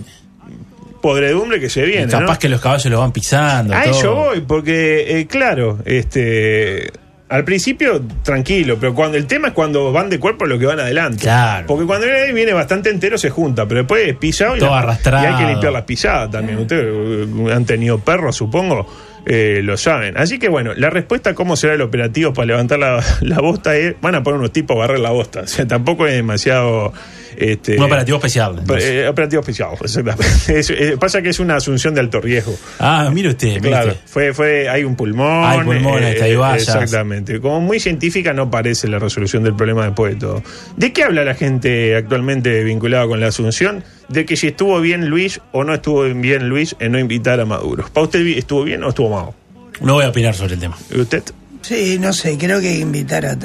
podredumbre 1.00 1.60
que 1.60 1.68
se 1.70 1.82
Y 1.84 1.86
viene. 1.86 2.08
capaz 2.08 2.32
¿no? 2.34 2.38
que 2.38 2.48
los 2.48 2.60
caballos 2.60 2.86
los 2.86 3.00
van 3.00 3.12
pisando. 3.12 3.74
A 3.74 3.82
todo. 3.84 3.98
ello 4.00 4.14
voy, 4.14 4.40
porque, 4.40 5.20
eh, 5.20 5.26
claro, 5.26 5.78
este. 5.84 6.90
Al 7.28 7.42
principio, 7.44 8.00
tranquilo, 8.22 8.76
pero 8.78 8.94
cuando 8.94 9.16
el 9.16 9.26
tema 9.26 9.48
es 9.48 9.54
cuando 9.54 9.90
van 9.90 10.08
de 10.08 10.20
cuerpo 10.20 10.46
lo 10.46 10.60
que 10.60 10.66
van 10.66 10.78
adelante. 10.78 11.22
Claro. 11.22 11.66
Porque 11.66 11.84
cuando 11.84 12.06
viene, 12.06 12.32
viene 12.32 12.52
bastante 12.52 12.88
entero 12.88 13.18
se 13.18 13.30
junta, 13.30 13.66
pero 13.66 13.80
después 13.80 14.06
es 14.06 14.16
pisado 14.16 14.54
y, 14.56 14.60
Todo 14.60 14.70
la- 14.70 14.78
arrastrado. 14.78 15.24
y 15.24 15.26
hay 15.26 15.44
que 15.44 15.50
limpiar 15.50 15.72
las 15.72 15.82
pisadas 15.82 16.30
también. 16.30 16.58
Ustedes 16.60 16.84
eh, 16.86 17.52
han 17.52 17.64
tenido 17.64 17.98
perros, 17.98 18.36
supongo, 18.36 18.86
eh, 19.26 19.61
lo 19.62 19.76
saben. 19.76 20.17
Así 20.17 20.38
que 20.38 20.49
bueno, 20.49 20.73
la 20.75 20.88
respuesta 20.88 21.31
a 21.31 21.34
cómo 21.34 21.56
será 21.56 21.75
el 21.75 21.82
operativo 21.82 22.32
para 22.32 22.46
levantar 22.46 22.78
la, 22.78 23.05
la 23.20 23.40
bosta 23.40 23.76
es, 23.76 23.94
van 24.00 24.14
a 24.14 24.23
poner 24.23 24.38
unos 24.38 24.52
tipos 24.52 24.76
a 24.76 24.78
barrer 24.78 25.00
la 25.00 25.11
bosta. 25.11 25.40
O 25.40 25.46
sea, 25.46 25.67
tampoco 25.67 26.06
es 26.06 26.14
demasiado... 26.14 26.93
Este, 27.36 27.76
Un 27.76 27.82
operativo 27.84 28.16
especial. 28.18 28.56
entonces. 28.58 28.90
eh, 28.90 29.08
operativo 29.08 29.40
especial, 29.40 29.70
exactamente. 29.80 30.58
Es- 30.58 30.70
eh, 30.70 30.96
pasa 30.98 31.20
que 31.22 31.28
es 31.28 31.38
una 31.40 31.56
asunción 31.56 31.94
de 31.94 32.00
alto 32.00 32.20
riesgo. 32.20 32.56
ah, 32.78 33.10
mire 33.12 33.28
usted. 33.30 33.48
mire 33.56 33.60
Claro, 33.68 33.88
usted. 33.92 34.00
fue, 34.06 34.32
fue, 34.34 34.68
hay 34.68 34.84
un 34.84 34.96
pulmón. 34.96 35.44
Hay 35.44 35.60
pulmones, 35.60 36.20
hay 36.22 36.34
vallas. 36.36 36.62
Exactamente. 36.68 37.40
Como 37.40 37.60
muy 37.60 37.78
científica 37.80 38.32
no 38.32 38.50
parece 38.50 38.88
la 38.88 38.98
resolución 38.98 39.42
del 39.44 39.54
problema 39.54 39.84
después 39.84 40.14
de 40.14 40.20
todo. 40.20 40.42
¿De 40.76 40.92
qué 40.92 41.04
habla 41.04 41.25
la 41.25 41.34
gente 41.34 41.94
actualmente 41.96 42.64
vinculada 42.64 43.06
con 43.06 43.20
la 43.20 43.26
Asunción? 43.28 43.84
De 44.08 44.25
que 44.25 44.37
si 44.37 44.46
estuvo 44.49 44.80
bien 44.80 45.08
Luis 45.08 45.40
o 45.52 45.64
no 45.64 45.75
estuvo 45.75 46.04
bien 46.04 46.49
Luis 46.49 46.76
en 46.78 46.92
no 46.92 46.99
invitar 46.99 47.40
a 47.40 47.44
Maduro. 47.44 47.84
¿Para 47.92 48.04
usted 48.04 48.25
estuvo 48.26 48.64
bien 48.64 48.82
o 48.84 48.88
estuvo 48.90 49.11
mal? 49.11 49.32
No 49.80 49.94
voy 49.94 50.04
a 50.04 50.08
opinar 50.08 50.34
sobre 50.34 50.54
el 50.54 50.61
tema. 50.61 50.76
¿Y 50.94 51.00
usted? 51.00 51.22
Sí, 51.62 51.99
no 52.00 52.12
sé, 52.12 52.38
creo 52.38 52.61
que 52.61 52.68
hay 52.68 52.75
que 52.76 52.80
invitar 52.82 53.26
a... 53.26 53.37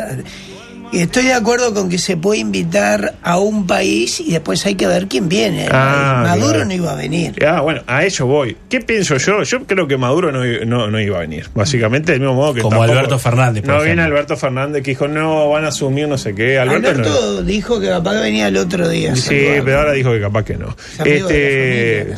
Y 0.94 1.00
estoy 1.00 1.24
de 1.24 1.34
acuerdo 1.34 1.74
con 1.74 1.90
que 1.90 1.98
se 1.98 2.18
puede 2.18 2.42
invitar 2.42 3.16
a 3.24 3.40
un 3.40 3.66
país 3.66 4.20
y 4.20 4.32
después 4.34 4.66
hay 4.66 4.76
que 4.76 4.88
ver 4.88 5.08
quién 5.08 5.30
viene. 5.30 5.68
Ah, 5.72 6.22
Maduro 6.28 6.50
claro. 6.50 6.66
no 6.66 6.74
iba 6.74 6.92
a 6.92 6.96
venir. 6.96 7.34
Ah, 7.46 7.62
bueno, 7.62 7.82
a 7.88 8.04
eso 8.04 8.26
voy. 8.26 8.58
¿Qué 8.68 8.82
pienso 8.82 9.16
yo? 9.16 9.42
Yo 9.44 9.64
creo 9.66 9.88
que 9.88 9.96
Maduro 9.96 10.34
no, 10.34 10.44
no, 10.66 10.92
no 10.92 11.00
iba 11.00 11.16
a 11.18 11.22
venir. 11.22 11.48
Básicamente, 11.56 12.12
del 12.12 12.20
mismo 12.20 12.36
modo 12.36 12.54
que. 12.54 12.62
Como 12.62 12.76
tampoco- 12.76 12.92
Alberto 12.92 13.20
Fernández, 13.20 13.64
por 13.64 13.74
No 13.76 13.84
viene. 13.84 14.02
Alberto 14.02 14.36
Fernández 14.36 14.84
que 14.84 14.92
dijo, 14.92 15.08
no, 15.08 15.48
van 15.50 15.64
a 15.64 15.70
asumir 15.70 16.10
no 16.10 16.18
sé 16.18 16.36
qué. 16.36 16.60
Alberto, 16.60 16.90
Alberto, 16.90 17.10
no- 17.36 17.42
dijo 17.44 17.80
que 17.80 17.88
capaz 17.88 18.16
que 18.16 18.20
venía 18.22 18.48
el 18.50 18.58
otro 18.58 18.90
día. 18.90 19.16
¿se 19.16 19.22
Sí, 19.30 19.62
pero 19.64 19.80
ahora 19.80 19.94
dijo 19.94 20.12
que 20.12 20.20
capaz 20.20 20.44
que 20.44 20.58
no. 20.58 20.76
Es 21.00 21.06
Este. 21.08 22.16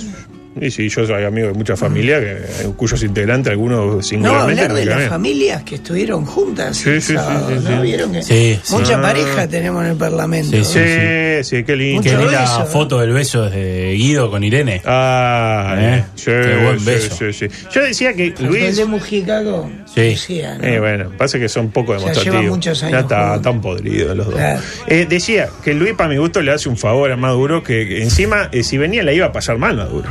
Y 0.60 0.69
sí, 0.72 0.88
yo 0.89 1.05
soy 1.05 1.24
amigo 1.24 1.48
de 1.48 1.53
mucha 1.53 1.75
familia, 1.75 2.19
que, 2.19 2.67
cuyos 2.77 3.01
integrantes, 3.03 3.51
algunos 3.51 3.95
No, 3.95 4.01
singularmente. 4.01 4.62
hablar 4.62 4.77
de 4.77 4.86
las 4.86 5.10
familias 5.10 5.63
que 5.63 5.75
estuvieron 5.75 6.25
juntas. 6.25 6.77
Sí, 6.77 6.89
el 6.89 7.01
sí, 7.01 7.07
sí, 7.10 7.13
sábado, 7.15 7.48
sí, 7.50 7.55
¿no? 7.63 7.69
sí. 7.77 7.81
¿Vieron 7.81 8.12
que 8.13 8.22
Sí, 8.24 8.60
sí. 8.63 8.74
mucha 8.75 8.98
Ah. 8.98 9.01
pareja 9.01 9.48
tenemos 9.48 9.83
en 9.83 9.91
el 9.91 9.98
Parlamento? 9.98 10.51
Sí, 10.55 10.63
sí. 10.63 10.79
Sí, 10.79 11.43
sí, 11.57 11.63
qué 11.63 11.75
lindo. 11.75 12.03
Qué 12.03 12.12
Mucho 12.12 12.22
linda 12.25 12.41
beso, 12.41 12.63
¿eh? 12.63 12.65
foto 12.67 13.00
del 13.00 13.12
beso 13.13 13.50
de 13.50 13.93
Guido 13.98 14.29
con 14.29 14.43
Irene. 14.43 14.81
Ah, 14.86 15.75
Eh, 15.79 16.03
sí, 16.15 16.25
qué 16.25 16.60
buen 16.63 16.86
beso. 16.86 17.15
sí, 17.17 17.33
sí. 17.33 17.48
Yo 17.74 17.81
decía 17.83 18.13
que 18.13 18.27
El 18.38 18.45
Luis. 18.45 18.77
de 18.77 18.86
Mujica 18.86 19.43
con 19.43 19.83
Sí. 19.93 20.12
Lucía, 20.12 20.57
¿no? 20.57 20.63
Eh, 20.67 20.79
bueno, 20.79 21.12
pasa 21.17 21.39
que 21.39 21.50
son 21.50 21.69
poco 21.72 21.93
Ya 21.93 22.00
demostrativos. 22.00 22.36
llevan 22.39 22.50
muchos 22.55 22.83
años 22.83 22.91
ya 22.93 23.00
está 23.00 23.41
tan 23.41 23.60
podrido 23.62 24.13
los 24.15 24.27
dos. 24.27 24.36
Claro. 24.36 24.62
Eh, 24.88 25.05
decía 25.10 25.50
que 25.63 25.74
Luis, 25.74 25.93
para 25.93 26.10
mi 26.10 26.17
gusto, 26.17 26.41
le 26.41 26.51
hace 26.51 26.69
un 26.69 26.77
favor 26.77 27.12
a 27.12 27.17
Maduro, 27.17 27.63
que, 27.63 27.88
que 27.88 28.03
encima, 28.03 28.50
eh, 28.51 28.63
si 28.63 28.77
venía, 28.77 29.03
le 29.03 29.15
iba 29.15 29.25
a 29.27 29.31
pasar 29.31 29.57
mal 29.57 29.75
Maduro. 29.75 30.10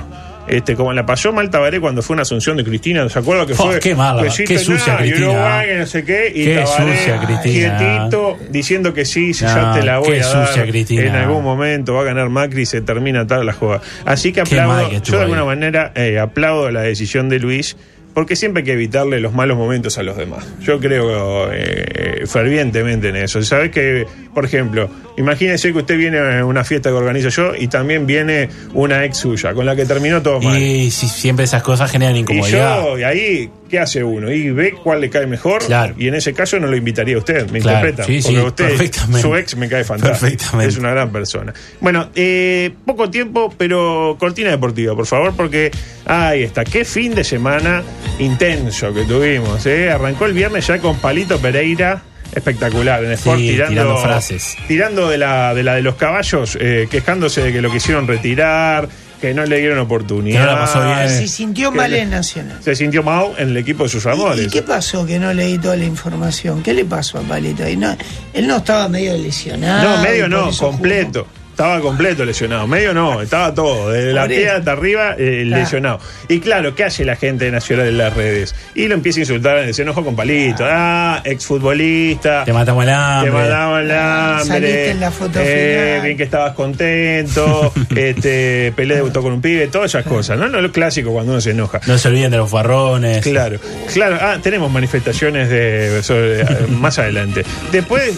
Este, 0.49 0.75
como 0.75 0.92
la 0.92 1.06
pasó 1.06 1.32
mal 1.32 1.50
Tabaré 1.50 1.80
cuando 1.80 2.02
fue 2.02 2.14
una 2.14 2.22
asunción 2.22 2.56
de 2.56 2.64
Cristina, 2.64 3.08
¿se 3.08 3.18
acuerda 3.18 3.46
que 3.46 3.52
Oh, 3.52 3.56
fue? 3.56 3.78
qué 3.80 3.94
mala, 3.94 4.22
qué 4.25 4.58
sucia 4.58 4.94
nada, 4.94 5.06
y 5.06 5.11
Cristina. 5.11 5.30
Uruguay, 5.30 5.66
que 5.68 5.75
no 5.78 5.87
sé 5.87 6.04
qué, 6.04 6.32
y 6.34 6.44
Qué 6.44 6.54
Tabaré 6.56 6.96
sucia 6.99 7.20
Cristina. 7.26 7.78
quietito, 7.78 8.38
diciendo 8.50 8.92
que 8.94 9.04
sí, 9.04 9.34
si 9.34 9.44
ya 9.44 9.72
te 9.75 9.82
la 9.84 9.99
voy 10.00 10.08
qué 10.18 10.22
a 10.22 10.26
dar. 10.26 10.49
sucia 10.49 10.66
Cristina. 10.66 11.02
En 11.04 11.14
algún 11.14 11.44
momento 11.44 11.94
va 11.94 12.00
a 12.00 12.04
ganar 12.04 12.28
Macri 12.28 12.62
y 12.62 12.66
se 12.66 12.80
termina 12.80 13.26
tal 13.26 13.46
la 13.46 13.52
jugada. 13.52 13.82
Así 14.04 14.32
que 14.32 14.40
aplaudo, 14.40 14.88
que 14.90 15.00
yo 15.00 15.16
de 15.16 15.22
alguna 15.22 15.40
ahí. 15.42 15.46
manera 15.46 15.92
eh, 15.94 16.18
aplaudo 16.18 16.70
la 16.70 16.82
decisión 16.82 17.28
de 17.28 17.38
Luis. 17.38 17.76
Porque 18.14 18.37
siempre 18.37 18.61
hay 18.61 18.66
que 18.66 18.72
evitarle 18.75 19.20
los 19.20 19.32
malos 19.32 19.56
momentos 19.56 19.96
a 19.96 20.02
los 20.02 20.18
demás. 20.18 20.46
Yo 20.61 20.78
creo 20.80 21.50
eh, 21.50 22.25
fervientemente 22.26 23.08
en 23.08 23.16
eso. 23.16 23.40
¿Sabes 23.42 23.70
que, 23.70 24.04
por 24.34 24.44
ejemplo, 24.44 24.90
imagínese 25.16 25.73
que 25.73 25.78
usted 25.78 25.97
viene 25.97 26.19
a 26.19 26.45
una 26.45 26.64
fiesta 26.64 26.90
que 26.90 26.97
organizo 26.97 27.28
yo 27.28 27.52
y 27.59 27.69
también 27.69 28.07
viene 28.07 28.49
una 28.75 29.04
ex 29.04 29.19
suya, 29.19 29.52
con 29.54 29.66
la 29.66 29.76
que 29.76 29.85
terminó 29.85 30.23
todo 30.23 30.40
mal. 30.40 30.59
Y 30.59 30.90
si 30.90 31.09
siempre 31.09 31.45
esas 31.45 31.62
cosas 31.62 31.90
generan 31.90 32.16
Y 32.16 32.21
incomodidad. 32.21 32.83
yo, 32.83 32.99
y 32.99 33.02
ahí, 33.02 33.50
¿qué 33.69 33.78
hace 33.78 34.02
uno? 34.02 34.31
Y 34.33 34.50
ve 34.50 34.75
cuál 34.83 35.00
le 35.00 35.11
cae 35.11 35.26
mejor. 35.26 35.64
Claro. 35.64 35.95
Y 35.99 36.09
en 36.09 36.14
ese 36.14 36.33
caso 36.33 36.59
no 36.59 36.66
lo 36.66 36.76
invitaría 36.76 37.16
a 37.16 37.19
usted, 37.19 37.50
me 37.50 37.61
Claro, 37.61 37.88
interpreta. 37.88 38.04
sí, 38.04 38.23
sí, 38.23 38.33
porque 38.33 38.47
usted, 38.49 38.69
perfectamente. 38.69 39.21
su 39.23 39.37
ex 39.37 39.57
me 39.57 39.69
cae 39.69 39.85
fantástico. 39.85 40.21
Perfectamente. 40.31 40.73
Es 40.73 40.78
una 40.78 40.90
gran 40.92 41.12
persona. 41.12 41.52
Bueno, 41.81 42.09
eh, 42.14 42.71
poco 42.87 43.11
tiempo, 43.11 43.52
pero 43.57 44.16
cortina 44.19 44.50
deportiva, 44.50 44.95
por 44.95 45.07
favor, 45.07 45.35
porque 45.37 45.71
ahí 46.07 46.42
está. 46.42 46.64
Qué 46.64 46.85
fin 46.85 47.14
de 47.14 47.25
semana 47.25 47.83
intenso 48.19 48.92
que 48.95 49.04
tuvimos. 49.04 49.64
¿eh? 49.66 49.90
Arrancó 49.90 50.26
el 50.26 50.33
viernes 50.33 50.66
ya 50.66 50.78
con 50.78 50.97
Palito 50.99 51.38
Pereira. 51.38 52.02
Espectacular, 52.34 53.04
en 53.04 53.12
Sport 53.12 53.38
Sí, 53.38 53.48
tirando, 53.48 53.70
tirando 53.70 53.96
frases. 53.98 54.56
tirando 54.66 55.08
de 55.10 55.18
la, 55.18 55.54
de 55.54 55.62
la 55.62 55.74
de 55.74 55.82
los 55.82 55.96
caballos, 55.96 56.56
eh, 56.60 56.88
quejándose 56.90 57.42
de 57.42 57.52
que 57.52 57.60
lo 57.60 57.70
quisieron 57.70 58.06
retirar, 58.06 58.88
que 59.20 59.34
no 59.34 59.44
le 59.44 59.58
dieron 59.58 59.78
oportunidad. 59.78 60.40
Que 60.40 60.46
no 60.46 60.52
la 60.52 60.58
pasó 60.58 60.84
bien. 60.84 61.08
Se 61.08 61.28
sintió 61.28 61.70
mal 61.70 61.92
en 61.94 62.10
Nacional. 62.10 62.58
se 62.62 62.74
sintió 62.74 63.02
mal 63.02 63.26
en 63.38 63.50
el 63.50 63.56
equipo 63.56 63.84
de 63.84 63.88
sus 63.90 64.04
¿Y, 64.04 64.08
amores. 64.08 64.46
y 64.46 64.50
qué 64.50 64.62
pasó 64.62 65.06
que 65.06 65.18
no 65.18 65.32
leí 65.32 65.58
toda 65.58 65.76
la 65.76 65.84
información? 65.84 66.62
¿Qué 66.62 66.72
le 66.74 66.84
pasó 66.84 67.18
a 67.18 67.22
Palito? 67.22 67.62
ahí? 67.64 67.76
no, 67.76 67.96
él 68.32 68.46
no 68.48 68.56
estaba 68.56 68.88
medio 68.88 69.16
lesionado. 69.16 69.96
no, 69.98 70.02
medio 70.02 70.26
y 70.26 70.28
no, 70.28 70.50
completo. 70.56 71.26
Estaba 71.52 71.80
completo 71.80 72.25
lesionado. 72.25 72.66
Medio 72.66 72.94
no, 72.94 73.21
estaba 73.21 73.52
todo. 73.54 73.90
Desde 73.90 74.12
la 74.14 74.25
eso. 74.25 74.56
hasta 74.56 74.73
arriba, 74.73 75.14
eh, 75.18 75.44
Claro. 75.47 75.62
lesionado. 75.62 76.00
Y 76.28 76.40
claro, 76.40 76.75
¿qué 76.75 76.85
hace 76.85 77.04
la 77.04 77.14
gente 77.14 77.44
de 77.44 77.50
Nacional 77.50 77.88
en 77.88 77.99
las 77.99 78.14
redes? 78.16 78.54
Y 78.75 78.88
lo 78.88 78.94
empieza 78.94 79.21
a 79.21 79.23
insultar, 79.23 79.75
se 79.75 79.82
enojó 79.82 80.02
con 80.02 80.16
Palito. 80.16 80.64
Ah, 80.66 81.21
exfutbolista. 81.25 82.44
Te 82.44 82.52
matamos 82.54 82.85
el 82.85 82.88
Te 82.88 82.94
hambre. 82.94 83.30
mandaba 83.32 83.80
el 83.82 83.90
hambre. 83.90 84.44
Saliste 84.47 84.90
en 84.92 85.00
la 85.00 85.11
foto 85.11 85.38
eh, 85.42 85.82
final. 85.85 86.04
Bien 86.06 86.16
que 86.16 86.23
estabas 86.25 86.54
contento. 86.54 87.73
este, 87.97 88.73
Pelé 88.75 88.94
debutó 88.97 89.23
con 89.23 89.32
un 89.35 89.42
pibe, 89.42 89.66
todas 89.68 89.90
esas 89.90 90.06
cosas. 90.06 90.38
No, 90.38 90.49
no, 90.49 90.61
lo 90.61 90.73
clásico 90.73 91.12
cuando 91.12 91.32
uno 91.32 91.40
se 91.42 91.50
enoja. 91.50 91.80
No 91.87 91.99
se 91.99 92.09
olviden 92.09 92.30
de 92.30 92.38
los 92.38 92.50
farrones. 92.50 93.23
Claro, 93.23 93.59
claro. 93.92 94.16
Ah, 94.21 94.38
tenemos 94.42 94.71
manifestaciones 94.73 95.50
de 95.50 96.02
sobre- 96.02 96.44
más 96.68 96.99
adelante. 96.99 97.44
Después 97.71 98.11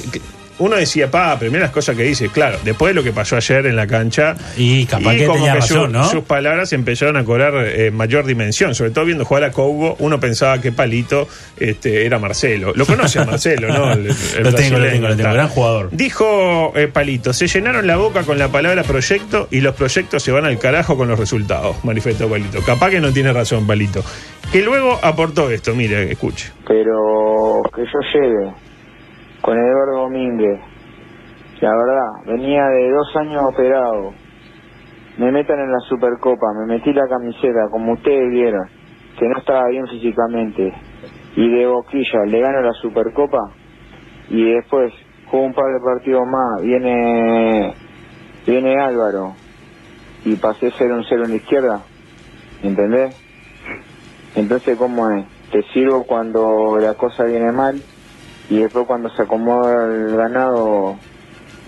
uno 0.58 0.76
decía, 0.76 1.10
pa, 1.10 1.38
primeras 1.38 1.70
cosas 1.70 1.96
que 1.96 2.04
dice, 2.04 2.28
claro, 2.28 2.58
después 2.64 2.90
de 2.90 2.94
lo 2.94 3.02
que 3.02 3.12
pasó 3.12 3.36
ayer 3.36 3.66
en 3.66 3.74
la 3.76 3.86
cancha. 3.86 4.36
Y 4.56 4.86
capaz 4.86 5.12
que 5.16 5.26
tenía 5.28 5.60
su- 5.60 5.74
razón, 5.74 5.92
¿no? 5.92 6.04
sus 6.08 6.22
palabras 6.24 6.72
empezaron 6.72 7.16
a 7.16 7.24
cobrar 7.24 7.54
eh, 7.66 7.90
mayor 7.90 8.24
dimensión, 8.24 8.74
sobre 8.74 8.90
todo 8.92 9.04
viendo 9.04 9.24
jugar 9.24 9.44
a 9.44 9.50
Cougo, 9.50 9.96
uno 9.98 10.20
pensaba 10.20 10.60
que 10.60 10.70
Palito 10.72 11.26
este, 11.56 12.06
era 12.06 12.18
Marcelo. 12.18 12.72
Lo 12.76 12.86
conoce 12.86 13.18
a 13.18 13.24
Marcelo, 13.24 13.68
¿no? 13.68 13.92
El- 13.92 14.06
el 14.06 14.14
Lo 14.44 14.52
tengo, 14.54 14.78
lo 14.78 14.90
tengo, 14.90 15.08
lo 15.08 15.16
tengo. 15.16 15.32
Gran 15.32 15.48
jugador. 15.48 15.88
Dijo 15.92 16.72
eh, 16.76 16.86
Palito, 16.88 17.32
se 17.32 17.46
llenaron 17.48 17.86
la 17.86 17.96
boca 17.96 18.22
con 18.22 18.38
la 18.38 18.48
palabra 18.48 18.82
proyecto 18.84 19.48
y 19.50 19.60
los 19.60 19.74
proyectos 19.74 20.22
se 20.22 20.30
van 20.32 20.44
al 20.44 20.58
carajo 20.58 20.96
con 20.96 21.08
los 21.08 21.18
resultados, 21.18 21.76
manifestó 21.84 22.28
Palito. 22.28 22.60
Capaz 22.62 22.90
que 22.90 23.00
no 23.00 23.12
tiene 23.12 23.32
razón 23.32 23.66
Palito. 23.66 24.04
Que 24.52 24.62
luego 24.62 25.00
aportó 25.02 25.50
esto, 25.50 25.74
mire, 25.74 26.12
escuche. 26.12 26.52
pero 26.66 27.62
que 27.74 27.82
yo 27.82 28.00
llegue 28.12 28.52
con 29.44 29.58
Eduardo 29.58 30.04
Domínguez, 30.04 30.58
la 31.60 31.70
verdad, 31.70 32.24
venía 32.24 32.64
de 32.64 32.90
dos 32.90 33.14
años 33.16 33.42
operado, 33.52 34.14
me 35.18 35.30
metan 35.30 35.58
en 35.60 35.70
la 35.70 35.80
Supercopa, 35.80 36.46
me 36.60 36.74
metí 36.74 36.94
la 36.94 37.06
camiseta, 37.06 37.68
como 37.70 37.92
ustedes 37.92 38.30
vieron, 38.30 38.66
que 39.18 39.28
no 39.28 39.38
estaba 39.38 39.68
bien 39.68 39.86
físicamente, 39.86 40.72
y 41.36 41.50
de 41.50 41.66
boquilla 41.66 42.24
le 42.26 42.40
gano 42.40 42.62
la 42.62 42.72
Supercopa, 42.72 43.38
y 44.30 44.54
después 44.54 44.94
juego 45.26 45.44
un 45.44 45.52
par 45.52 45.66
de 45.66 45.80
partidos 45.84 46.22
más, 46.26 46.62
viene, 46.62 47.74
viene 48.46 48.80
Álvaro, 48.80 49.34
y 50.24 50.36
pasé 50.36 50.70
0 50.78 50.94
un 50.96 51.04
0 51.06 51.24
en 51.24 51.30
la 51.30 51.36
izquierda, 51.36 51.84
¿entendés? 52.62 53.14
Entonces, 54.36 54.74
¿cómo 54.78 55.10
es? 55.18 55.26
Te 55.52 55.62
sirvo 55.74 56.04
cuando 56.06 56.78
la 56.80 56.94
cosa 56.94 57.24
viene 57.24 57.52
mal 57.52 57.84
y 58.50 58.58
después 58.58 58.86
cuando 58.86 59.14
se 59.14 59.22
acomoda 59.22 59.86
el 59.86 60.16
ganado 60.16 60.96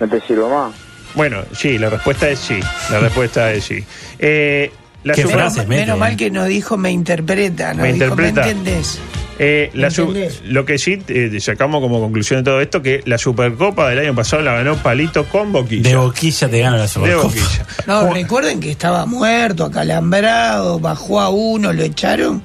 no 0.01 0.09
te 0.09 0.21
sirvo 0.23 0.49
más. 0.51 0.75
Bueno, 1.15 1.39
sí, 1.53 1.79
la 1.79 1.89
respuesta 1.89 2.29
es 2.29 2.39
sí. 2.39 2.61
La 2.91 2.99
respuesta 3.01 3.51
es 3.53 3.65
sí. 3.65 3.85
Eh, 4.19 4.71
la 5.05 5.15
Qué 5.15 5.23
super- 5.23 5.37
Menos, 5.39 5.67
menos 5.67 5.97
eh. 5.97 6.01
mal 6.01 6.17
que 6.17 6.31
no 6.31 6.45
dijo 6.45 6.77
me 6.77 6.91
interpreta, 6.91 7.73
no 7.73 7.83
Me 7.83 7.93
dijo 7.93 8.05
interpreta. 8.05 8.43
me 8.43 8.51
entendés. 8.51 8.99
eh, 9.39 9.71
la 9.75 9.89
¿Entendés? 9.89 10.43
lo 10.45 10.65
que 10.67 10.79
sí 10.79 10.99
eh, 11.09 11.39
sacamos 11.41 11.81
como 11.81 12.01
conclusión 12.01 12.41
de 12.41 12.51
todo 12.51 12.61
esto, 12.61 12.83
que 12.83 13.03
la 13.07 13.17
Supercopa 13.17 13.89
del 13.89 14.01
año 14.01 14.15
pasado 14.15 14.43
la 14.43 14.53
ganó 14.55 14.77
Palito 14.77 15.25
con 15.27 15.53
Boquilla. 15.53 15.89
De 15.91 15.97
boquilla 15.97 16.49
te 16.51 16.61
gana 16.61 16.77
la 16.77 16.83
De 16.83 16.89
Supercopa. 16.89 17.29
Boquilla. 17.29 17.67
No, 17.87 18.13
recuerden 18.13 18.61
que 18.61 18.71
estaba 18.71 19.07
muerto, 19.07 19.65
acalambrado, 19.65 20.79
bajó 20.81 21.21
a 21.21 21.29
uno, 21.31 21.73
lo 21.73 21.83
echaron 21.83 22.43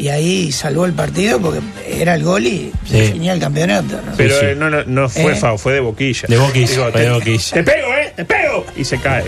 y 0.00 0.08
ahí 0.08 0.50
salvó 0.52 0.86
el 0.86 0.92
partido 0.94 1.38
porque 1.40 1.60
era 1.86 2.14
el 2.14 2.22
gol 2.24 2.46
y 2.46 2.72
Sí. 2.86 2.92
definía 3.00 3.32
el 3.34 3.40
campeonato. 3.40 4.00
¿no? 4.04 4.12
Pero 4.16 4.34
Sí, 4.34 4.46
sí. 4.50 4.54
no, 4.56 4.70
no, 4.70 4.82
no 4.84 5.08
fue 5.08 5.32
Eh. 5.32 5.36
FAO, 5.36 5.58
fue 5.58 5.74
de 5.74 5.80
boquilla. 5.80 6.26
De 6.28 6.38
boquilla, 6.38 6.90
te, 6.90 7.00
de 7.00 7.10
boquilla. 7.10 7.52
Te 7.52 7.62
pego, 7.62 7.88
¿eh? 7.94 8.12
Te 8.16 8.24
pego. 8.24 8.64
Y 8.76 8.84
se 8.84 8.98
cae. 8.98 9.24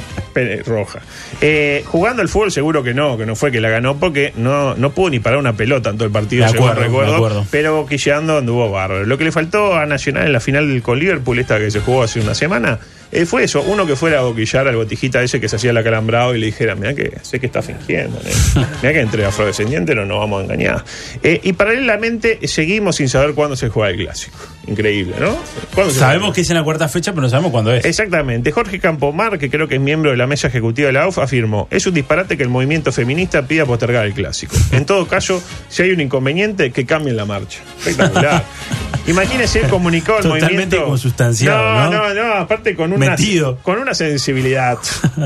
Roja. 0.64 1.00
Eh, 1.40 1.82
jugando 1.86 2.22
al 2.22 2.28
fútbol 2.28 2.52
seguro 2.52 2.82
que 2.82 2.94
no, 2.94 3.16
que 3.16 3.26
no 3.26 3.36
fue 3.36 3.50
que 3.50 3.60
la 3.60 3.68
ganó 3.68 3.98
porque 3.98 4.32
no, 4.36 4.74
no 4.74 4.90
pudo 4.90 5.10
ni 5.10 5.18
parar 5.18 5.38
una 5.38 5.52
pelota 5.54 5.90
en 5.90 5.96
todo 5.96 6.06
el 6.06 6.12
partido, 6.12 6.44
De 6.46 6.50
acuerdo, 6.52 6.80
recuerdo. 6.80 7.10
de 7.10 7.16
acuerdo. 7.16 7.46
Pero 7.50 7.76
boquilleando 7.76 8.38
anduvo 8.38 8.70
bárbaro. 8.70 9.04
Lo 9.04 9.18
que 9.18 9.24
le 9.24 9.32
faltó 9.32 9.74
a 9.74 9.86
Nacional 9.86 10.26
en 10.26 10.32
la 10.32 10.40
final 10.40 10.82
con 10.82 10.98
Liverpool, 10.98 11.38
esta 11.38 11.58
que 11.58 11.70
se 11.70 11.80
jugó 11.80 12.02
hace 12.02 12.20
una 12.20 12.34
semana, 12.34 12.78
eh, 13.12 13.26
fue 13.26 13.44
eso. 13.44 13.62
Uno 13.62 13.86
que 13.86 13.94
fuera 13.94 14.20
a 14.20 14.22
boquillar 14.22 14.66
al 14.68 14.76
botijita 14.76 15.22
ese 15.22 15.38
que 15.38 15.48
se 15.48 15.56
hacía 15.56 15.70
el 15.70 15.76
acalambrado 15.76 16.34
y 16.34 16.40
le 16.40 16.46
dijera, 16.46 16.74
mira 16.74 16.94
que 16.94 17.18
sé 17.20 17.38
que 17.38 17.46
está 17.46 17.60
fingiendo. 17.60 18.18
Mira 18.82 18.92
que 18.94 19.00
entre 19.00 19.24
afrodescendientes 19.24 19.94
no 19.94 20.06
nos 20.06 20.18
vamos 20.18 20.40
a 20.40 20.44
engañar. 20.44 20.84
Eh, 21.22 21.40
y 21.42 21.52
paralelamente 21.52 22.38
eh, 22.40 22.48
seguimos 22.48 22.96
sin 22.96 23.08
saber 23.08 23.34
cuándo 23.34 23.54
se 23.54 23.68
juega 23.68 23.90
el 23.90 23.98
clásico. 24.04 24.38
Increíble, 24.66 25.14
¿no? 25.20 25.36
¿Cuándo 25.74 25.92
se 25.92 26.00
Sabemos 26.00 26.34
que 26.34 26.40
es 26.40 26.50
en 26.50 26.56
la 26.56 26.64
cuarta 26.64 26.88
fecha, 26.88 27.12
pero 27.12 27.22
no 27.22 27.28
sabemos 27.28 27.52
cuándo 27.52 27.72
es. 27.74 27.84
Exactamente. 27.84 28.50
Jorge 28.50 28.78
Campomar, 28.80 29.38
que 29.38 29.50
creo 29.50 29.68
que 29.68 29.74
es 29.74 29.80
miembro 29.80 30.10
de 30.10 30.16
la 30.16 30.21
mesa 30.26 30.48
ejecutiva 30.48 30.86
de 30.86 30.92
la 30.92 31.02
AUF, 31.04 31.18
afirmó, 31.18 31.68
es 31.70 31.86
un 31.86 31.94
disparate 31.94 32.36
que 32.36 32.42
el 32.42 32.48
movimiento 32.48 32.92
feminista 32.92 33.42
pida 33.46 33.66
postergar 33.66 34.06
el 34.06 34.14
clásico. 34.14 34.54
En 34.72 34.84
todo 34.86 35.06
caso, 35.06 35.42
si 35.68 35.82
hay 35.82 35.90
un 35.92 36.00
inconveniente, 36.00 36.70
que 36.72 36.84
cambien 36.86 37.16
la 37.16 37.24
marcha. 37.24 37.60
Espectacular. 37.78 38.44
Imagínese 39.06 39.60
el 39.62 39.68
comunicado 39.68 40.18
del 40.18 40.22
Totalmente 40.28 40.76
movimiento. 40.76 40.86
consustanciado, 40.86 41.90
no, 41.90 42.14
¿no? 42.14 42.14
no, 42.14 42.34
aparte 42.34 42.76
con 42.76 42.92
una, 42.92 43.10
Metido. 43.10 43.58
con 43.62 43.78
una 43.80 43.94
sensibilidad 43.94 44.78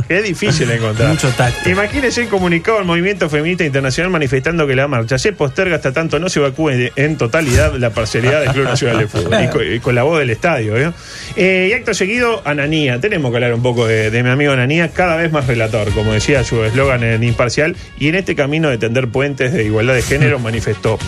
que 0.09 0.17
es 0.19 0.25
difícil 0.25 0.71
encontrar. 0.71 1.11
Mucho 1.11 1.29
tacto. 1.31 1.69
Imagínese 1.69 2.23
el 2.23 2.29
comunicado 2.29 2.79
del 2.79 2.87
movimiento 2.87 3.29
feminista 3.29 3.65
internacional 3.65 4.11
manifestando 4.11 4.67
que 4.67 4.75
la 4.75 4.89
marcha 4.89 5.19
se 5.19 5.35
posterga 5.35 5.77
hasta 5.77 5.93
tanto 5.93 6.19
no 6.19 6.31
se 6.31 6.39
evacúe 6.41 6.91
en 6.97 7.19
totalidad 7.19 7.75
la 7.75 7.91
parcialidad 7.91 8.41
del 8.41 8.53
Club 8.53 8.65
Nacional 8.65 8.99
de 8.99 9.09
Fútbol. 9.09 9.45
Y 9.45 9.49
con, 9.49 9.73
y 9.75 9.79
con 9.81 9.95
la 9.95 10.05
voz 10.05 10.21
del 10.21 10.31
estadio, 10.31 10.75
¿eh? 10.79 10.93
Eh, 11.37 11.69
y 11.71 11.73
acto 11.75 11.93
seguido, 11.93 12.41
Ananía. 12.47 12.99
Tenemos 12.99 13.31
que 13.31 13.37
hablar 13.37 13.53
un 13.53 13.63
poco 13.63 13.87
de, 13.87 14.11
de 14.11 14.23
mi 14.23 14.31
amigo 14.31 14.53
Ananía, 14.53 14.86
cada 14.93 15.17
vez 15.17 15.31
más 15.33 15.47
relator, 15.47 15.91
como 15.93 16.13
decía 16.13 16.45
su 16.45 16.63
eslogan 16.65 17.03
en 17.05 17.23
Imparcial, 17.23 17.77
y 17.99 18.09
en 18.09 18.15
este 18.17 18.35
camino 18.35 18.69
de 18.69 18.79
tender 18.79 19.09
puentes 19.09 19.53
de 19.53 19.65
igualdad 19.65 19.95
de 19.95 20.03
género 20.03 20.39
manifestó. 20.39 20.99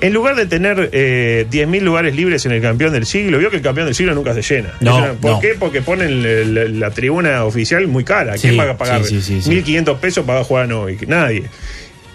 En 0.00 0.12
lugar 0.12 0.34
de 0.34 0.46
tener 0.46 0.90
eh, 0.92 1.46
10.000 1.48 1.80
lugares 1.82 2.16
libres 2.16 2.44
en 2.44 2.50
el 2.50 2.60
campeón 2.60 2.92
del 2.92 3.06
siglo, 3.06 3.38
vio 3.38 3.50
que 3.50 3.56
el 3.58 3.62
campeón 3.62 3.86
del 3.86 3.94
siglo 3.94 4.14
nunca 4.16 4.34
se 4.34 4.42
llena. 4.42 4.70
No, 4.80 4.96
una- 4.98 5.12
¿Por 5.12 5.30
no. 5.32 5.40
qué? 5.40 5.54
Porque 5.56 5.80
ponen 5.80 6.80
la 6.80 6.90
tribuna 6.90 7.44
oficial 7.44 7.86
muy 7.86 8.02
cara. 8.02 8.36
Sí, 8.36 8.48
¿Quién 8.48 8.58
va 8.58 8.70
a 8.72 8.76
pagar 8.76 9.04
sí, 9.04 9.22
sí, 9.22 9.40
sí, 9.40 9.42
sí. 9.42 9.62
1.500 9.62 9.98
pesos 9.98 10.24
para 10.26 10.42
jugar 10.42 10.64
a 10.64 10.66
Novik? 10.66 11.06
Nadie. 11.06 11.44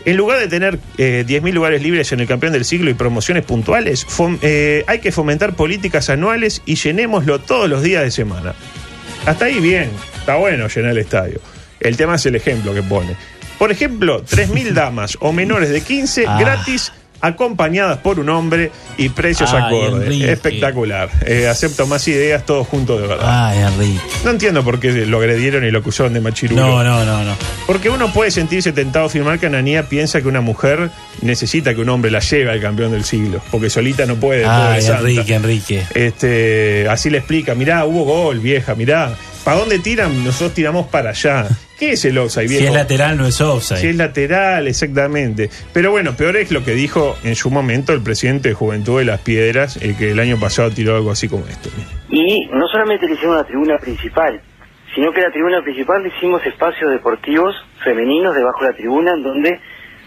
En 0.03 0.17
lugar 0.17 0.39
de 0.39 0.47
tener 0.49 0.79
eh, 0.97 1.23
10.000 1.25 1.53
lugares 1.53 1.81
libres 1.81 2.11
en 2.11 2.19
el 2.19 2.27
campeón 2.27 2.51
del 2.51 2.65
siglo 2.65 2.89
y 2.89 2.93
promociones 2.93 3.45
puntuales, 3.45 4.05
eh, 4.41 4.83
hay 4.87 4.99
que 4.99 5.13
fomentar 5.13 5.53
políticas 5.55 6.09
anuales 6.09 6.61
y 6.65 6.75
llenémoslo 6.75 7.39
todos 7.39 7.69
los 7.69 7.83
días 7.83 8.03
de 8.03 8.11
semana. 8.11 8.53
Hasta 9.25 9.45
ahí 9.45 9.59
bien, 9.61 9.89
está 10.27 10.35
bueno 10.35 10.67
llenar 10.67 10.91
el 10.91 10.97
estadio. 10.97 11.39
El 11.79 11.95
tema 11.95 12.15
es 12.15 12.25
el 12.25 12.35
ejemplo 12.35 12.73
que 12.73 12.83
pone. 12.83 13.15
Por 13.57 13.71
ejemplo, 13.71 14.23
3.000 14.25 14.73
damas 14.73 15.17
o 15.21 15.31
menores 15.31 15.69
de 15.69 15.79
15 15.79 16.25
Ah. 16.27 16.37
gratis 16.37 16.91
acompañadas 17.19 17.97
por 17.99 18.19
un 18.19 18.29
hombre 18.29 18.69
y 18.97 19.09
precios 19.09 19.51
Ay, 19.53 19.63
acordes. 19.63 20.03
Enrique. 20.05 20.31
Espectacular. 20.31 21.09
Eh, 21.25 21.47
acepto 21.47 21.87
más 21.87 22.07
ideas, 22.09 22.45
todos 22.45 22.67
juntos 22.67 23.01
de 23.01 23.07
verdad. 23.07 23.25
Ay, 23.47 23.59
Enrique. 23.59 23.99
No 24.25 24.31
entiendo 24.31 24.63
por 24.63 24.79
qué 24.81 24.91
lo 25.07 25.17
agredieron 25.17 25.63
y 25.65 25.71
lo 25.71 25.79
acusaron 25.79 26.13
de 26.13 26.19
machirulo. 26.21 26.61
No, 26.67 26.83
no, 26.83 27.05
no, 27.05 27.23
no. 27.23 27.33
Porque 27.65 27.89
uno 27.89 28.11
puede 28.13 28.29
sentirse 28.29 28.71
tentado 28.73 29.05
a 29.05 29.07
afirmar 29.07 29.39
que 29.39 29.45
Ananía 29.47 29.87
piensa 29.89 30.21
que 30.21 30.27
una 30.27 30.41
mujer 30.41 30.91
necesita 31.21 31.73
que 31.73 31.81
un 31.81 31.89
hombre 31.89 32.11
la 32.11 32.19
lleve 32.19 32.51
al 32.51 32.59
campeón 32.61 32.91
del 32.91 33.03
siglo, 33.05 33.41
porque 33.49 33.69
solita 33.71 34.05
no 34.05 34.15
puede. 34.17 34.45
Ay, 34.45 34.81
santa. 34.83 34.99
Enrique, 35.09 35.33
Enrique. 35.33 35.83
Este, 35.95 36.87
así 36.89 37.09
le 37.09 37.17
explica, 37.19 37.55
mirá, 37.55 37.85
hubo 37.85 38.03
gol, 38.03 38.39
vieja, 38.39 38.75
mirá. 38.75 39.15
¿Para 39.47 39.59
dónde 39.59 39.79
tiran? 39.79 40.25
Nosotros 40.25 40.53
tiramos 40.53 40.87
para 40.87 41.11
allá. 41.11 41.45
¿Qué 41.79 41.93
es 41.93 42.03
el 42.03 42.17
offside, 42.17 42.49
Si 42.49 42.65
es 42.65 42.73
lateral, 42.73 43.15
no 43.15 43.25
es 43.25 43.39
offside. 43.39 43.77
Si 43.77 43.87
es 43.87 43.95
lateral, 43.95 44.67
exactamente. 44.67 45.49
Pero 45.71 45.89
bueno, 45.89 46.17
peor 46.17 46.35
es 46.35 46.51
lo 46.51 46.65
que 46.65 46.71
dijo 46.71 47.15
en 47.23 47.33
su 47.35 47.49
momento 47.49 47.93
el 47.93 48.03
presidente 48.03 48.49
de 48.49 48.55
Juventud 48.55 48.99
de 48.99 49.05
las 49.05 49.21
Piedras, 49.21 49.77
el 49.77 49.95
que 49.95 50.11
el 50.11 50.19
año 50.19 50.37
pasado 50.37 50.69
tiró 50.71 50.97
algo 50.97 51.11
así 51.11 51.29
como 51.29 51.47
esto. 51.47 51.69
Y 52.09 52.45
no 52.47 52.67
solamente 52.67 53.07
le 53.07 53.13
hicimos 53.13 53.37
la 53.37 53.45
tribuna 53.45 53.77
principal, 53.77 54.41
sino 54.93 55.13
que 55.13 55.21
la 55.21 55.31
tribuna 55.31 55.61
principal 55.63 56.03
le 56.03 56.09
hicimos 56.09 56.45
espacios 56.45 56.91
deportivos 56.91 57.55
femeninos 57.85 58.35
debajo 58.35 58.65
de 58.65 58.71
la 58.71 58.75
tribuna, 58.75 59.13
en 59.13 59.23
donde 59.23 59.61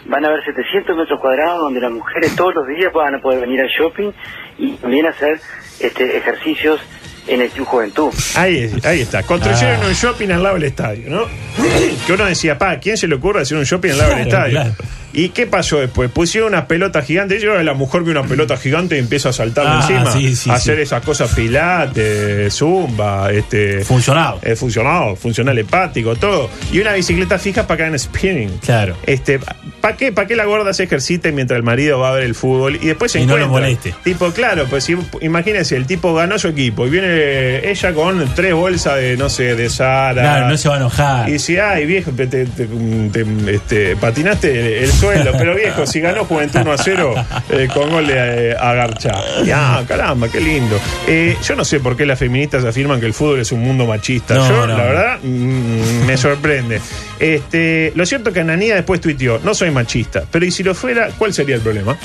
van 0.05 0.23
a 0.23 0.29
haber 0.29 0.45
700 0.45 0.95
metros 0.95 1.19
cuadrados, 1.19 1.61
donde 1.61 1.81
las 1.81 1.93
mujeres 1.93 2.37
todos 2.37 2.55
los 2.57 2.67
días 2.67 2.93
van 2.93 3.15
a 3.15 3.23
poder 3.23 3.41
venir 3.41 3.63
al 3.63 3.69
shopping 3.69 4.11
y 4.59 4.73
también 4.73 5.07
hacer 5.07 5.41
este, 5.81 6.19
ejercicios 6.19 6.79
en 7.27 7.41
el 7.43 7.51
Club 7.51 7.67
Juventud. 7.67 8.11
Ahí, 8.35 8.71
ahí 8.85 9.01
está. 9.03 9.23
Construyeron 9.23 9.81
Ah. 9.83 9.87
un 9.89 9.93
shopping 9.95 10.29
al 10.31 10.43
lado 10.43 10.55
del 10.57 10.65
estadio, 10.65 11.09
¿no? 11.11 11.23
Que 12.07 12.13
uno 12.13 12.25
decía, 12.27 12.59
pa, 12.59 12.79
¿quién 12.79 12.97
se 12.97 13.07
le 13.07 13.15
ocurre 13.17 13.43
hacer 13.43 13.57
un 13.57 13.65
shopping 13.65 13.91
al 13.91 13.99
lado 13.99 14.11
del 14.11 14.21
estadio? 14.23 14.53
claro. 14.53 14.75
¿Y 15.13 15.31
qué 15.31 15.47
pasó 15.47 15.79
después? 15.79 16.11
Pusieron 16.11 16.51
unas 16.51 16.67
pelotas 16.67 17.05
gigantes. 17.05 17.43
Yo, 17.43 17.61
la 17.63 17.75
mujer 17.75 18.03
ve 18.03 18.13
una 18.13 18.23
pelota 18.23 18.57
gigante 18.57 18.97
y 18.97 18.99
empieza 19.01 19.31
a 19.31 19.33
saltarle 19.33 19.71
Ah, 19.73 19.81
encima. 19.81 20.13
sí, 20.13 20.37
sí, 20.37 20.51
a 20.51 20.55
hacer 20.55 20.77
sí. 20.77 20.83
esas 20.83 21.03
cosas 21.03 21.35
pilates, 21.35 22.55
zumba, 22.55 23.31
este. 23.33 23.85
Funcionado. 23.85 24.39
eh, 24.43 24.57
funcionado, 24.57 25.17
funcional 25.17 25.59
hepático, 25.59 26.15
todo. 26.17 26.51
Y 26.73 26.81
una 26.81 26.93
bicicleta 26.95 27.39
fija 27.39 27.67
para 27.67 27.77
que 27.79 27.83
hagan 27.85 27.99
spinning. 27.99 28.59
Claro. 28.65 28.97
Este, 29.07 29.41
¿para 29.81 29.97
qué, 29.97 30.13
pa' 30.13 30.27
qué 30.27 30.37
la 30.37 30.45
gorda 30.45 30.73
se 30.75 30.85
ejercite 30.85 31.33
mientras 31.33 31.57
el 31.57 31.63
marido 31.63 31.99
va 31.99 32.11
a 32.11 32.13
ver 32.13 32.25
el 32.25 32.35
fútbol 32.35 32.77
y 32.77 32.87
después 32.87 33.13
se 33.13 33.21
Y 33.21 33.27
no 33.27 33.37
lo 33.37 33.45
encuentra? 33.47 33.69
moleste. 33.71 33.95
Tipo, 34.05 34.31
claro, 34.33 34.67
pues 34.69 34.85
si, 34.85 34.97
imagínense, 35.21 35.77
el 35.77 35.87
tipo 35.87 36.15
ganó 36.15 36.39
su 36.39 36.49
equipo 36.49 36.87
y 36.87 36.91
viene 36.91 37.69
ella 37.71 37.93
con 37.93 38.25
tres 38.35 38.55
bolsas 38.55 38.97
de, 38.97 39.17
no 39.17 39.29
sé, 39.29 39.55
de 39.57 39.69
Sara. 39.71 40.23
Claro, 40.23 40.49
no 40.49 40.57
se 40.57 40.69
va 40.69 40.75
a 40.75 40.79
enojar. 40.79 41.29
Y 41.29 41.33
dice, 41.33 41.61
ay, 41.61 41.87
viejo, 41.87 42.11
te, 42.13 42.27
te- 42.27 42.47
te- 42.47 43.55
este, 43.55 43.97
patinaste 43.97 44.85
el 44.85 44.91
sueldo. 45.01 45.33
Pero 45.37 45.55
viejo, 45.55 45.87
si 45.87 46.01
ganó 46.01 46.25
Juventud 46.25 46.61
1 46.61 46.73
a 46.73 46.79
0 46.79 47.15
eh, 47.51 47.69
con 47.73 47.91
gol 47.91 48.07
de 48.07 48.51
eh, 48.51 48.57
Agarcha. 48.59 49.13
Ya, 49.45 49.83
caramba, 49.89 50.29
qué 50.29 50.41
lindo. 50.41 50.79
Eh, 51.07 51.37
yo 51.43 51.57
no 51.57 51.65
sé 51.65 51.81
por 51.81 51.97
qué 51.97 52.07
las 52.07 52.19
feministas 52.19 52.65
afirman 52.65 53.01
que 53.01 53.07
el 53.07 53.15
fútbol 53.15 53.41
es 53.41 53.51
un 53.53 53.61
mundo 53.61 53.87
machista. 53.87 54.35
No, 54.35 54.49
yo, 54.49 54.67
no. 54.67 54.77
la 54.77 54.85
verdad, 54.85 55.19
mm, 55.23 56.07
me 56.07 56.17
sorprende. 56.17 56.81
Este, 57.19 57.93
lo 57.95 58.05
cierto 58.07 58.31
es 58.31 58.35
que 58.35 58.41
Ananía 58.41 58.75
después 58.75 59.01
tuiteó, 59.01 59.41
no 59.43 59.55
soy 59.55 59.71
machista. 59.71 60.25
Pero 60.31 60.45
y 60.45 60.51
si 60.51 60.63
lo 60.63 60.75
fuera, 60.75 61.09
¿cuál 61.19 61.33
sería 61.33 61.57
el 61.57 61.63
problema? 61.63 61.97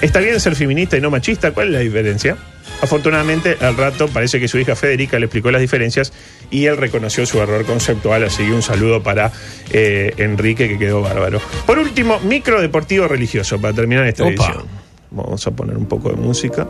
¿Está 0.00 0.20
bien 0.20 0.38
ser 0.38 0.54
feminista 0.54 0.96
y 0.96 1.00
no 1.00 1.10
machista? 1.10 1.50
¿Cuál 1.50 1.68
es 1.68 1.72
la 1.74 1.80
diferencia? 1.80 2.36
Afortunadamente, 2.80 3.56
al 3.60 3.76
rato 3.76 4.06
parece 4.08 4.38
que 4.38 4.46
su 4.46 4.58
hija 4.58 4.76
Federica 4.76 5.18
le 5.18 5.26
explicó 5.26 5.50
las 5.50 5.60
diferencias 5.60 6.12
y 6.50 6.66
él 6.66 6.76
reconoció 6.76 7.26
su 7.26 7.40
error 7.40 7.64
conceptual. 7.64 8.24
Así 8.24 8.44
que 8.44 8.52
un 8.52 8.62
saludo 8.62 9.02
para 9.02 9.32
eh, 9.72 10.14
Enrique, 10.18 10.68
que 10.68 10.78
quedó 10.78 11.02
bárbaro. 11.02 11.40
Por 11.66 11.78
último, 11.78 12.18
micro 12.20 12.60
deportivo 12.60 13.06
religioso, 13.08 13.60
para 13.60 13.74
terminar 13.74 14.06
esta 14.06 14.22
Opa. 14.24 14.30
edición. 14.32 14.64
Vamos 15.10 15.46
a 15.46 15.50
poner 15.50 15.76
un 15.76 15.86
poco 15.86 16.10
de 16.10 16.16
música. 16.16 16.66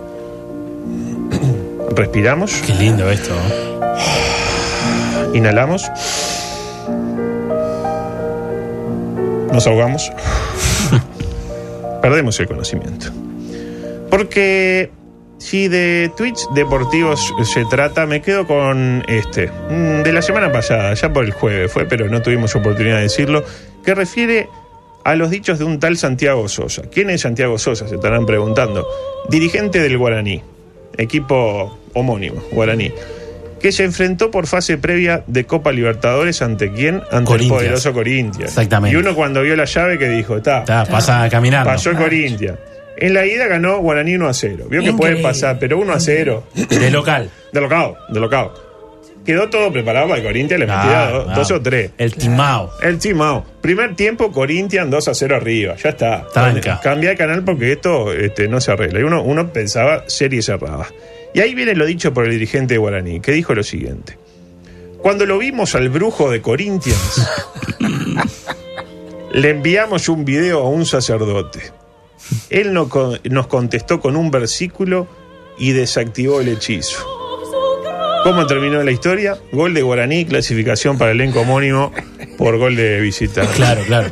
Respiramos, 1.95 2.53
Qué 2.67 2.75
lindo 2.75 3.11
esto. 3.11 3.35
inhalamos. 5.35 5.91
Nos 9.53 9.67
ahogamos. 9.67 10.11
Perdemos 12.03 12.39
el 12.39 12.47
conocimiento. 12.47 13.07
Porque 14.11 14.91
si 15.39 15.69
de 15.69 16.11
tweets 16.17 16.49
deportivos 16.55 17.33
se 17.45 17.65
trata, 17.67 18.07
me 18.07 18.21
quedo 18.21 18.47
con 18.47 19.05
este, 19.09 19.47
mm, 19.71 20.03
de 20.03 20.13
la 20.13 20.21
semana 20.23 20.51
pasada, 20.53 20.93
ya 20.95 21.13
por 21.13 21.25
el 21.25 21.33
jueves 21.33 21.71
fue, 21.73 21.87
pero 21.87 22.09
no 22.09 22.21
tuvimos 22.23 22.55
oportunidad 22.57 22.97
de 22.97 23.03
decirlo, 23.03 23.45
que 23.85 23.95
refiere 23.95 24.49
a 25.05 25.15
los 25.15 25.31
dichos 25.31 25.59
de 25.59 25.65
un 25.65 25.79
tal 25.81 25.97
Santiago 25.97 26.49
Sosa. 26.49 26.83
¿Quién 26.93 27.09
es 27.11 27.23
Santiago 27.23 27.57
Sosa? 27.59 27.89
Se 27.89 27.95
estarán 27.95 28.27
preguntando. 28.27 28.87
Dirigente 29.31 29.81
del 29.81 29.97
Guaraní, 29.97 30.43
equipo 30.97 31.79
homónimo, 31.95 32.43
Guaraní, 32.53 32.93
que 33.61 33.73
se 33.73 33.85
enfrentó 33.85 34.31
por 34.31 34.47
fase 34.47 34.77
previa 34.77 35.23
de 35.27 35.45
Copa 35.45 35.73
Libertadores 35.73 36.43
ante 36.43 36.73
quién? 36.73 37.01
Ante 37.11 37.35
el 37.35 37.49
poderoso 37.49 37.93
Corinthians. 37.93 38.51
Exactamente. 38.51 38.97
Y 38.97 39.01
uno 39.01 39.15
cuando 39.15 39.43
vio 39.43 39.57
la 39.57 39.65
llave 39.65 39.99
que 39.99 40.09
dijo, 40.09 40.37
está, 40.37 40.61
Está, 40.61 40.85
pasa 40.85 41.29
caminando. 41.31 41.71
pasó 41.71 41.91
el 41.91 41.97
Corinthians. 41.97 42.59
En 43.01 43.15
la 43.15 43.25
ida 43.27 43.47
ganó 43.47 43.79
Guaraní 43.79 44.17
1 44.17 44.29
a 44.29 44.35
0. 44.35 44.67
Vio 44.69 44.83
que 44.83 44.93
puede 44.93 45.17
pasar, 45.17 45.59
pero 45.61 45.79
1 45.79 45.93
a 45.93 46.01
0. 46.01 46.43
De 46.69 46.91
local. 46.91 47.31
De 47.53 47.61
locao, 47.61 47.97
de 48.09 48.19
locao. 48.21 48.53
Quedó 49.25 49.49
todo 49.51 49.71
preparado 49.73 50.09
para 50.09 50.21
el 50.21 50.27
Corinthians, 50.27 50.61
le 50.61 50.67
metía 50.67 50.83
Claro, 50.83 51.25
dos, 51.35 51.51
o 51.51 51.61
tres. 51.61 51.91
El 51.99 52.15
timao. 52.15 52.73
El 52.83 52.99
timao. 52.99 53.45
Primer 53.61 53.95
tiempo, 53.95 54.33
Corinthians 54.33 54.91
2 54.91 55.09
a 55.09 55.15
0 55.15 55.37
arriba. 55.37 55.77
Ya 55.77 55.91
está. 55.91 56.27
Tranca. 56.33 56.81
Cambia 56.83 57.11
de 57.11 57.17
canal 57.17 57.45
porque 57.45 57.73
esto 57.73 58.13
este, 58.13 58.49
no 58.49 58.61
se 58.61 58.73
arregla. 58.73 59.01
Y 59.01 59.03
uno, 59.03 59.23
uno 59.23 59.53
pensaba 59.53 60.05
serie 60.09 60.43
cerrada. 60.43 60.89
Y 61.35 61.41
ahí 61.41 61.55
viene 61.55 61.75
lo 61.75 61.87
dicho 61.87 62.13
por 62.13 62.25
el 62.25 62.31
dirigente 62.33 62.75
de 62.75 62.79
Guaraní, 62.79 63.21
que 63.21 63.33
dijo 63.33 63.55
lo 63.55 63.63
siguiente. 63.63 64.19
Cuando 64.97 65.27
lo 65.27 65.39
vimos 65.39 65.75
al 65.75 65.91
brujo 65.91 66.31
de 66.31 66.41
Corinthians, 66.41 67.29
le 69.33 69.51
enviamos 69.51 70.09
un 70.09 70.25
video 70.25 70.61
a 70.63 70.69
un 70.69 70.87
sacerdote. 70.87 71.61
Él 72.51 72.73
no 72.73 72.89
con- 72.89 73.19
nos 73.25 73.47
contestó 73.47 74.01
con 74.01 74.17
un 74.17 74.31
versículo 74.31 75.07
y 75.59 75.73
desactivó 75.73 76.41
el 76.41 76.49
hechizo. 76.49 76.99
¿Cómo 78.25 78.47
terminó 78.47 78.83
la 78.83 78.91
historia? 78.91 79.39
Gol 79.53 79.75
de 79.75 79.83
Guaraní, 79.83 80.25
clasificación 80.25 80.99
para 80.99 81.13
el 81.13 81.21
elenco 81.21 81.41
homónimo 81.41 81.93
por 82.37 82.59
gol 82.59 82.77
de 82.77 83.01
visita. 83.01 83.43
Claro, 83.57 83.83
claro. 83.87 84.11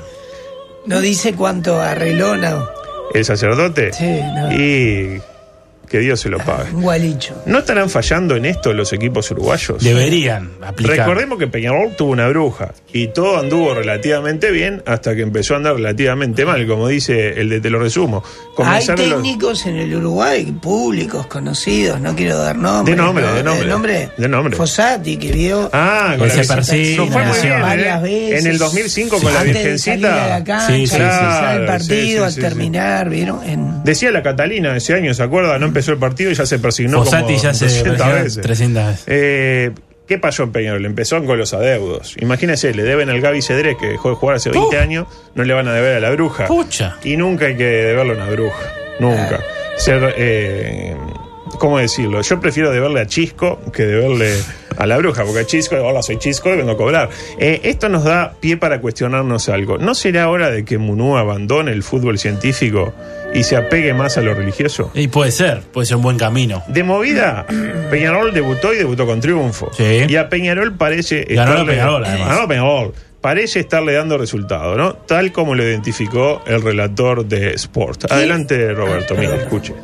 No 0.86 1.00
dice 1.00 1.34
cuánto 1.34 1.80
arregló, 1.80 2.36
no. 2.36 2.68
¿El 3.12 3.24
sacerdote? 3.24 3.92
Sí, 3.92 4.04
no. 4.34 4.52
Y 4.52 5.20
que 5.88 5.98
Dios 6.00 6.20
se 6.20 6.28
lo 6.28 6.38
pague. 6.38 6.70
Gualicho. 6.72 7.34
¿No 7.46 7.58
estarán 7.58 7.88
fallando 7.90 8.36
en 8.36 8.44
esto 8.46 8.72
los 8.72 8.92
equipos 8.92 9.30
uruguayos? 9.30 9.82
Deberían 9.82 10.50
aplicar. 10.62 10.98
Recordemos 10.98 11.38
que 11.38 11.46
Peñarol 11.46 11.94
tuvo 11.96 12.10
una 12.12 12.28
bruja 12.28 12.72
y 12.92 13.08
todo 13.08 13.38
anduvo 13.38 13.74
relativamente 13.74 14.50
bien 14.50 14.82
hasta 14.86 15.14
que 15.14 15.22
empezó 15.22 15.54
a 15.54 15.58
andar 15.58 15.74
relativamente 15.76 16.44
mal, 16.44 16.66
como 16.66 16.88
dice 16.88 17.40
el 17.40 17.48
de 17.48 17.60
Te 17.60 17.70
lo 17.70 17.78
resumo. 17.78 18.22
Hay 18.24 18.54
Comenzaron 18.54 19.08
los- 19.10 19.22
técnicos 19.22 19.66
en 19.66 19.76
el 19.76 19.94
Uruguay, 19.94 20.44
públicos, 20.60 21.26
conocidos, 21.26 22.00
no 22.00 22.14
quiero 22.14 22.38
dar 22.38 22.56
nombres. 22.56 22.96
De 22.96 23.02
nombre, 23.02 23.24
¿no? 23.24 23.54
de 23.54 23.64
nombre. 23.66 24.08
De 24.16 24.28
nombre. 24.28 24.56
Fossati, 24.56 25.16
que 25.16 25.32
vio 25.32 25.70
Ah, 25.72 26.14
con 26.18 26.26
Ese 26.28 26.44
la 26.44 26.54
persina, 26.56 26.96
Nos 27.04 27.10
fue 27.12 27.24
muy 27.24 27.38
bien, 27.40 27.52
¿eh? 27.52 27.60
varias 27.62 28.02
veces. 28.02 28.44
En 28.44 28.50
el 28.50 28.58
2005 28.58 29.20
con 29.20 29.32
la 29.34 29.40
Antes 29.40 29.64
de 29.64 29.78
salir 29.78 30.00
de 30.00 30.08
la 30.08 30.14
Virgencita. 30.38 30.44
cancha, 30.44 30.66
Sí, 30.66 30.86
sí, 30.86 30.86
sí. 30.86 30.94
el 30.96 31.00
Claro, 31.06 31.66
partido, 31.66 31.96
sí, 31.96 32.06
sí, 32.06 32.12
sí, 32.12 32.18
al 32.18 32.34
terminar, 32.50 33.08
¿vieron? 33.10 33.44
En, 33.44 33.84
Decía 33.84 34.10
la 34.10 34.22
Catalina 34.22 34.76
ese 34.76 34.94
año, 34.94 35.14
¿se 35.14 35.22
acuerda? 35.22 35.58
No 35.58 35.66
empezó 35.76 35.92
el 35.92 35.98
partido 35.98 36.30
y 36.30 36.34
ya 36.34 36.46
se 36.46 36.58
persignó 36.58 37.04
Fossati 37.04 37.34
como 37.34 37.42
ya 37.42 37.52
se 37.54 37.66
200 37.66 37.92
persignó 37.96 38.22
veces. 38.22 38.42
300 38.42 38.86
veces. 38.86 39.04
Eh, 39.08 39.70
¿Qué 40.06 40.18
pasó 40.18 40.44
en 40.44 40.52
Peñarol? 40.52 40.86
Empezó 40.86 41.22
con 41.24 41.36
los 41.36 41.52
adeudos. 41.52 42.16
Imagínense, 42.20 42.72
le 42.72 42.84
deben 42.84 43.10
al 43.10 43.20
Gaby 43.20 43.42
Cedrés, 43.42 43.76
que 43.76 43.88
dejó 43.88 44.10
de 44.10 44.14
jugar 44.14 44.36
hace 44.36 44.50
20 44.50 44.78
años, 44.78 45.06
no 45.34 45.44
le 45.44 45.52
van 45.52 45.68
a 45.68 45.74
deber 45.74 45.96
a 45.96 46.00
la 46.00 46.10
bruja. 46.10 46.46
Pucha. 46.46 46.96
Y 47.04 47.16
nunca 47.16 47.46
hay 47.46 47.56
que 47.56 47.64
deberle 47.64 48.12
a 48.12 48.16
una 48.16 48.30
bruja. 48.30 48.72
Nunca. 49.00 49.40
Ser, 49.76 50.14
eh, 50.16 50.96
¿cómo 51.58 51.78
decirlo? 51.78 52.22
Yo 52.22 52.40
prefiero 52.40 52.70
deberle 52.70 53.00
a 53.00 53.06
Chisco 53.06 53.60
que 53.72 53.84
deberle 53.84 54.32
a 54.78 54.86
la 54.86 54.96
bruja, 54.96 55.24
porque 55.24 55.40
a 55.40 55.46
Chisco, 55.46 55.76
hola, 55.76 56.02
soy 56.02 56.18
Chisco 56.18 56.54
y 56.54 56.56
vengo 56.56 56.70
a 56.70 56.76
cobrar. 56.76 57.10
Eh, 57.38 57.60
esto 57.64 57.88
nos 57.88 58.04
da 58.04 58.34
pie 58.38 58.56
para 58.56 58.80
cuestionarnos 58.80 59.48
algo. 59.48 59.76
¿No 59.76 59.94
será 59.96 60.30
hora 60.30 60.50
de 60.50 60.64
que 60.64 60.78
Munú 60.78 61.16
abandone 61.16 61.72
el 61.72 61.82
fútbol 61.82 62.18
científico 62.18 62.94
y 63.36 63.44
se 63.44 63.56
apegue 63.56 63.92
más 63.92 64.16
a 64.16 64.22
lo 64.22 64.34
religioso? 64.34 64.90
Y 64.94 65.08
puede 65.08 65.30
ser, 65.30 65.60
puede 65.60 65.86
ser 65.86 65.96
un 65.96 66.02
buen 66.02 66.16
camino. 66.16 66.62
De 66.68 66.82
movida, 66.82 67.46
Peñarol 67.90 68.32
debutó 68.32 68.72
y 68.72 68.78
debutó 68.78 69.06
con 69.06 69.20
triunfo. 69.20 69.70
Sí. 69.76 70.04
Y 70.08 70.16
a 70.16 70.28
Peñarol 70.28 70.74
parece. 70.76 71.26
Ganó 71.28 71.64
Peñarol, 71.66 72.04
además. 72.04 72.28
Ganó 72.28 72.48
Peñarol. 72.48 72.94
Parece 73.26 73.58
estarle 73.58 73.94
dando 73.94 74.16
resultado, 74.16 74.76
¿no? 74.76 74.92
Tal 74.92 75.32
como 75.32 75.56
lo 75.56 75.64
identificó 75.64 76.44
el 76.46 76.62
relator 76.62 77.26
de 77.26 77.54
Sport. 77.54 78.12
Adelante, 78.12 78.72
Roberto, 78.72 79.16
mire, 79.16 79.34
escuche. 79.34 79.74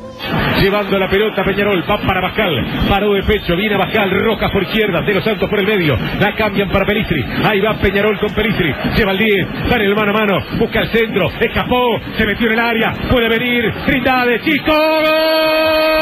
Llevando 0.60 0.96
la 0.96 1.10
pelota 1.10 1.42
Peñarol, 1.44 1.82
va 1.90 2.00
para 2.06 2.20
Bascal, 2.20 2.86
paró 2.88 3.14
de 3.14 3.24
pecho, 3.24 3.56
viene 3.56 3.76
Bascal, 3.76 4.12
Rojas 4.12 4.48
por 4.52 4.62
izquierda, 4.62 5.00
De 5.02 5.14
los 5.14 5.24
Santos 5.24 5.50
por 5.50 5.58
el 5.58 5.66
medio, 5.66 5.98
la 6.20 6.36
cambian 6.36 6.70
para 6.70 6.86
Pelistri, 6.86 7.24
ahí 7.42 7.60
va 7.60 7.76
Peñarol 7.80 8.16
con 8.20 8.32
Pelistri, 8.32 8.72
lleva 8.96 9.10
el 9.10 9.18
10, 9.18 9.48
está 9.64 9.74
en 9.74 9.82
el 9.82 9.96
mano 9.96 10.10
a 10.12 10.20
mano, 10.20 10.38
busca 10.60 10.82
el 10.82 10.92
centro, 10.92 11.28
escapó, 11.40 11.98
se 12.16 12.24
metió 12.24 12.46
en 12.46 12.52
el 12.52 12.60
área, 12.60 12.94
puede 13.10 13.28
venir, 13.28 13.74
Trindade, 13.84 14.40
chico, 14.42 14.70
gol, 14.70 16.01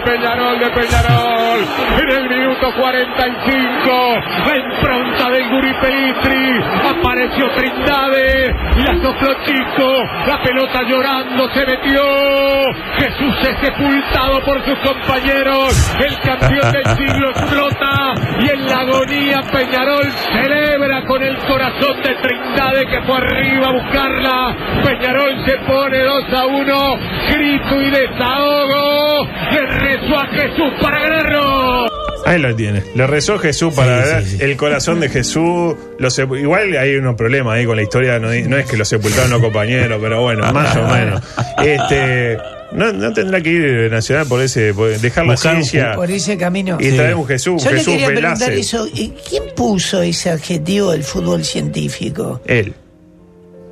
de 0.00 0.10
Peñarol, 0.10 0.58
de 0.58 0.70
Peñarol. 0.70 2.09
En 2.60 2.66
el 2.66 2.72
minuto 2.72 2.82
45, 2.82 4.20
la 4.46 4.56
impronta 4.56 5.30
del 5.30 5.48
Guri 5.48 5.74
Pelistri. 5.80 6.60
Apareció 6.90 7.50
Trindade, 7.52 8.54
la 8.76 9.02
sopló 9.02 9.34
Chico, 9.44 10.04
la 10.26 10.42
pelota 10.42 10.82
llorando 10.82 11.48
se 11.54 11.66
metió. 11.66 12.02
Jesús 12.98 13.34
es 13.48 13.58
sepultado 13.60 14.40
por 14.44 14.62
sus 14.64 14.78
compañeros. 14.78 15.96
El 16.00 16.18
campeón 16.20 16.72
del 16.72 16.86
siglo 16.96 17.30
explota 17.30 18.14
y 18.40 18.50
en 18.50 18.66
la 18.66 18.80
agonía 18.80 19.40
Peñarol 19.50 20.10
celebra 20.32 21.04
con 21.06 21.22
el 21.22 21.36
corazón 21.38 22.02
de 22.02 22.14
Trindade 22.14 22.86
que 22.86 23.00
fue 23.02 23.16
arriba 23.16 23.68
a 23.68 23.72
buscarla. 23.72 24.56
Peñarol 24.84 25.44
se 25.46 25.56
pone 25.58 25.98
2 25.98 26.32
a 26.34 26.46
1, 26.46 26.98
grito 27.30 27.82
y 27.82 27.90
desahogo. 27.90 29.28
Le 29.50 29.66
rezó 29.66 30.18
a 30.18 30.26
Jesús 30.26 30.72
para 30.80 30.98
ganarlo. 31.00 31.89
Ahí 32.26 32.38
lo 32.40 32.54
tiene. 32.54 32.82
Le 32.94 33.06
rezó 33.06 33.38
Jesús 33.38 33.72
para 33.74 34.02
Sí, 34.04 34.12
ver 34.14 34.24
sí, 34.24 34.36
sí. 34.38 34.44
el 34.44 34.56
corazón 34.56 35.00
de 35.00 35.08
Jesús. 35.08 35.74
Igual 36.38 36.76
hay 36.76 36.96
unos 36.96 37.14
problemas 37.16 37.54
ahí 37.56 37.66
con 37.66 37.76
la 37.76 37.82
historia. 37.82 38.18
No, 38.18 38.28
no 38.28 38.56
es 38.58 38.66
que 38.66 38.76
lo 38.76 38.84
sepultaron 38.84 39.30
los 39.30 39.40
compañeros, 39.40 39.98
pero 40.02 40.20
bueno, 40.22 40.52
más 40.52 40.76
o 40.76 40.86
menos. 40.86 41.22
Este, 41.64 42.38
no, 42.72 42.92
no 42.92 43.12
tendrá 43.12 43.40
que 43.40 43.50
ir 43.50 43.90
Nacional 43.90 44.26
por 44.26 44.40
ese. 44.42 44.72
por 44.74 44.90
dejar 44.98 45.26
la 45.26 45.36
ciencia 45.36 45.94
Por 45.94 46.10
ese 46.10 46.36
camino. 46.36 46.76
y 46.80 46.90
Sí. 46.90 46.96
traer 46.96 47.14
un 47.14 47.26
Jesús. 47.26 47.64
Yo 47.64 47.70
le 47.70 47.78
Jesús 47.78 47.92
quería 47.94 48.06
preguntar 48.08 48.38
Velázquez. 48.50 48.58
eso. 48.58 48.88
¿y 48.94 49.12
¿Quién 49.28 49.44
puso 49.56 50.02
ese 50.02 50.30
adjetivo 50.30 50.92
del 50.92 51.02
fútbol 51.04 51.44
científico? 51.44 52.40
Él. 52.46 52.74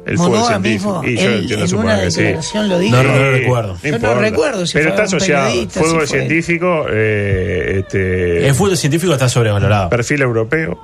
El 0.08 0.16
fútbol 0.18 0.44
científico. 0.46 1.02
mismo, 1.02 1.04
Y 1.04 1.16
yo 1.22 1.28
él 1.28 1.40
entiendo, 1.42 1.64
en 1.66 1.74
una 1.76 2.00
que 2.00 2.10
sí. 2.10 2.22
lo 2.54 2.78
dijo. 2.78 2.96
No, 2.96 3.02
no, 3.02 3.12
no 3.18 3.30
recuerdo. 3.30 3.76
Yo 3.82 3.98
no 3.98 4.14
recuerdo 4.14 4.66
si 4.66 4.72
Pero 4.74 4.84
fue 4.84 4.90
está 4.90 5.02
asociado. 5.04 5.50
Fútbol 5.70 6.06
si 6.06 6.12
científico, 6.14 6.86
eh, 6.90 7.76
este, 7.80 8.46
El 8.48 8.54
fútbol 8.54 8.76
científico 8.76 9.12
está 9.12 9.28
sobrevalorado. 9.28 9.88
perfil 9.90 10.22
europeo, 10.22 10.78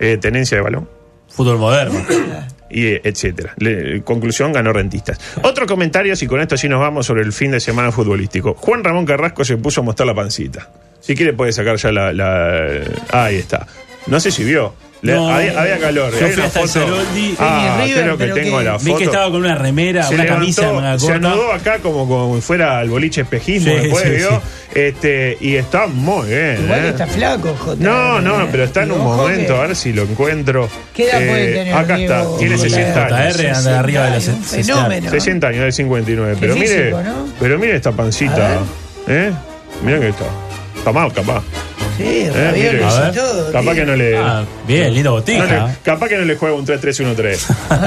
eh, 0.00 0.18
tenencia 0.20 0.56
de 0.56 0.62
balón. 0.62 0.88
Fútbol 1.28 1.58
moderno. 1.58 2.00
y 2.70 2.86
eh, 2.86 3.00
etcétera. 3.04 3.54
Le- 3.58 4.02
conclusión, 4.02 4.52
ganó 4.52 4.72
rentistas. 4.72 5.18
Otro 5.42 5.66
comentario, 5.66 6.14
y 6.20 6.26
con 6.26 6.40
esto 6.40 6.56
sí 6.56 6.68
nos 6.68 6.80
vamos 6.80 7.06
sobre 7.06 7.22
el 7.22 7.32
fin 7.32 7.50
de 7.52 7.60
semana 7.60 7.92
futbolístico. 7.92 8.54
Juan 8.54 8.82
Ramón 8.84 9.06
Carrasco 9.06 9.44
se 9.44 9.56
puso 9.56 9.80
a 9.82 9.84
mostrar 9.84 10.06
la 10.06 10.14
pancita. 10.14 10.70
Si 11.00 11.14
quiere 11.14 11.32
puede 11.32 11.52
sacar 11.52 11.76
ya 11.76 11.92
la... 11.92 12.12
la- 12.12 12.80
ahí 13.12 13.36
está. 13.36 13.66
No 14.06 14.18
sé 14.20 14.30
si 14.30 14.44
vio. 14.44 14.74
Le- 15.02 15.12
No, 15.14 15.28
había, 15.30 15.60
había 15.60 15.78
calor. 15.78 16.10
yo 16.18 16.26
fui 16.28 16.42
hasta 16.42 16.60
foto. 16.60 16.86
Ah, 17.38 17.80
River, 17.84 18.02
creo 18.02 18.16
que 18.18 18.24
pero 18.24 18.34
tengo 18.34 18.58
que- 18.58 18.64
la 18.64 18.76
Vi 18.78 18.84
foto. 18.86 18.98
que 18.98 19.04
estaba 19.04 19.26
con 19.30 19.36
una 19.36 19.54
remera, 19.54 20.02
se 20.04 20.14
una 20.14 20.24
levantó, 20.24 20.40
camisa 20.40 20.98
se 20.98 21.12
anudó 21.12 21.52
acá 21.52 21.78
como, 21.80 22.08
como 22.08 22.34
si 22.36 22.40
fuera 22.42 22.80
el 22.80 22.88
boliche 22.88 23.20
espejismo 23.20 23.72
Sí, 23.72 23.76
después 23.80 24.02
sí, 24.04 24.10
vio 24.10 24.30
sí. 24.30 24.36
este 24.74 25.38
y 25.40 25.56
está 25.56 25.86
muy 25.86 26.28
bien 26.28 26.62
Igual 26.64 26.84
¿eh? 26.84 26.88
está 26.88 27.06
flaco, 27.06 27.54
Jota. 27.58 27.76
no, 27.84 28.20
no, 28.22 28.48
pero 28.50 28.64
está 28.64 28.82
en 28.84 28.92
un 28.92 29.00
momento, 29.04 29.54
que- 29.54 29.60
a 29.60 29.66
ver 29.66 29.76
si 29.76 29.92
lo 29.92 30.02
encuentro. 30.02 30.68
¿Qué 30.94 31.04
edad 31.10 31.22
Eh, 31.22 31.28
puede 31.28 31.52
tener 31.54 31.74
Acá 31.74 31.96
Diego 31.96 32.14
está, 32.14 32.38
tiene 32.38 32.56
Jota? 32.56 32.68
60 32.68 33.06
años. 33.06 33.36
JR 33.36 33.50
anda 33.50 33.78
arriba 33.78 34.04
de 34.04 34.10
los 34.16 34.28
Un 34.28 34.42
60. 34.44 34.74
fenómeno. 34.74 35.10
60 35.10 35.46
años, 35.48 35.60
del 35.62 35.72
59. 35.74 36.36
Pero 36.40 36.54
mire, 36.56 36.94
pero 37.38 37.58
mire 37.58 37.76
esta 37.76 37.92
pancita. 37.92 38.60
¿Eh? 39.08 39.30
Mira 39.84 40.00
que 40.00 40.08
está. 40.08 40.24
Está 40.78 40.90
mal, 40.92 41.12
capaz. 41.12 41.42
Sí, 41.96 42.02
Eh, 42.04 42.30
raviolis 42.34 42.72
mire. 42.72 42.84
A 42.84 43.00
ver. 43.00 43.12
y 43.12 43.16
todo. 43.16 43.52
Capaz 43.52 43.62
tío. 43.62 43.74
que 43.74 43.84
no 43.86 43.96
le. 43.96 44.16
Ah, 44.16 44.44
bien, 44.66 44.94
linda 44.94 45.10
no 45.10 45.16
le- 45.16 45.20
botija. 45.20 45.76
capaz 45.82 46.08
que 46.08 46.16
no 46.18 46.24
le 46.24 46.36
juega 46.36 46.54
un 46.54 46.66
3-3-1-3. 46.66 47.46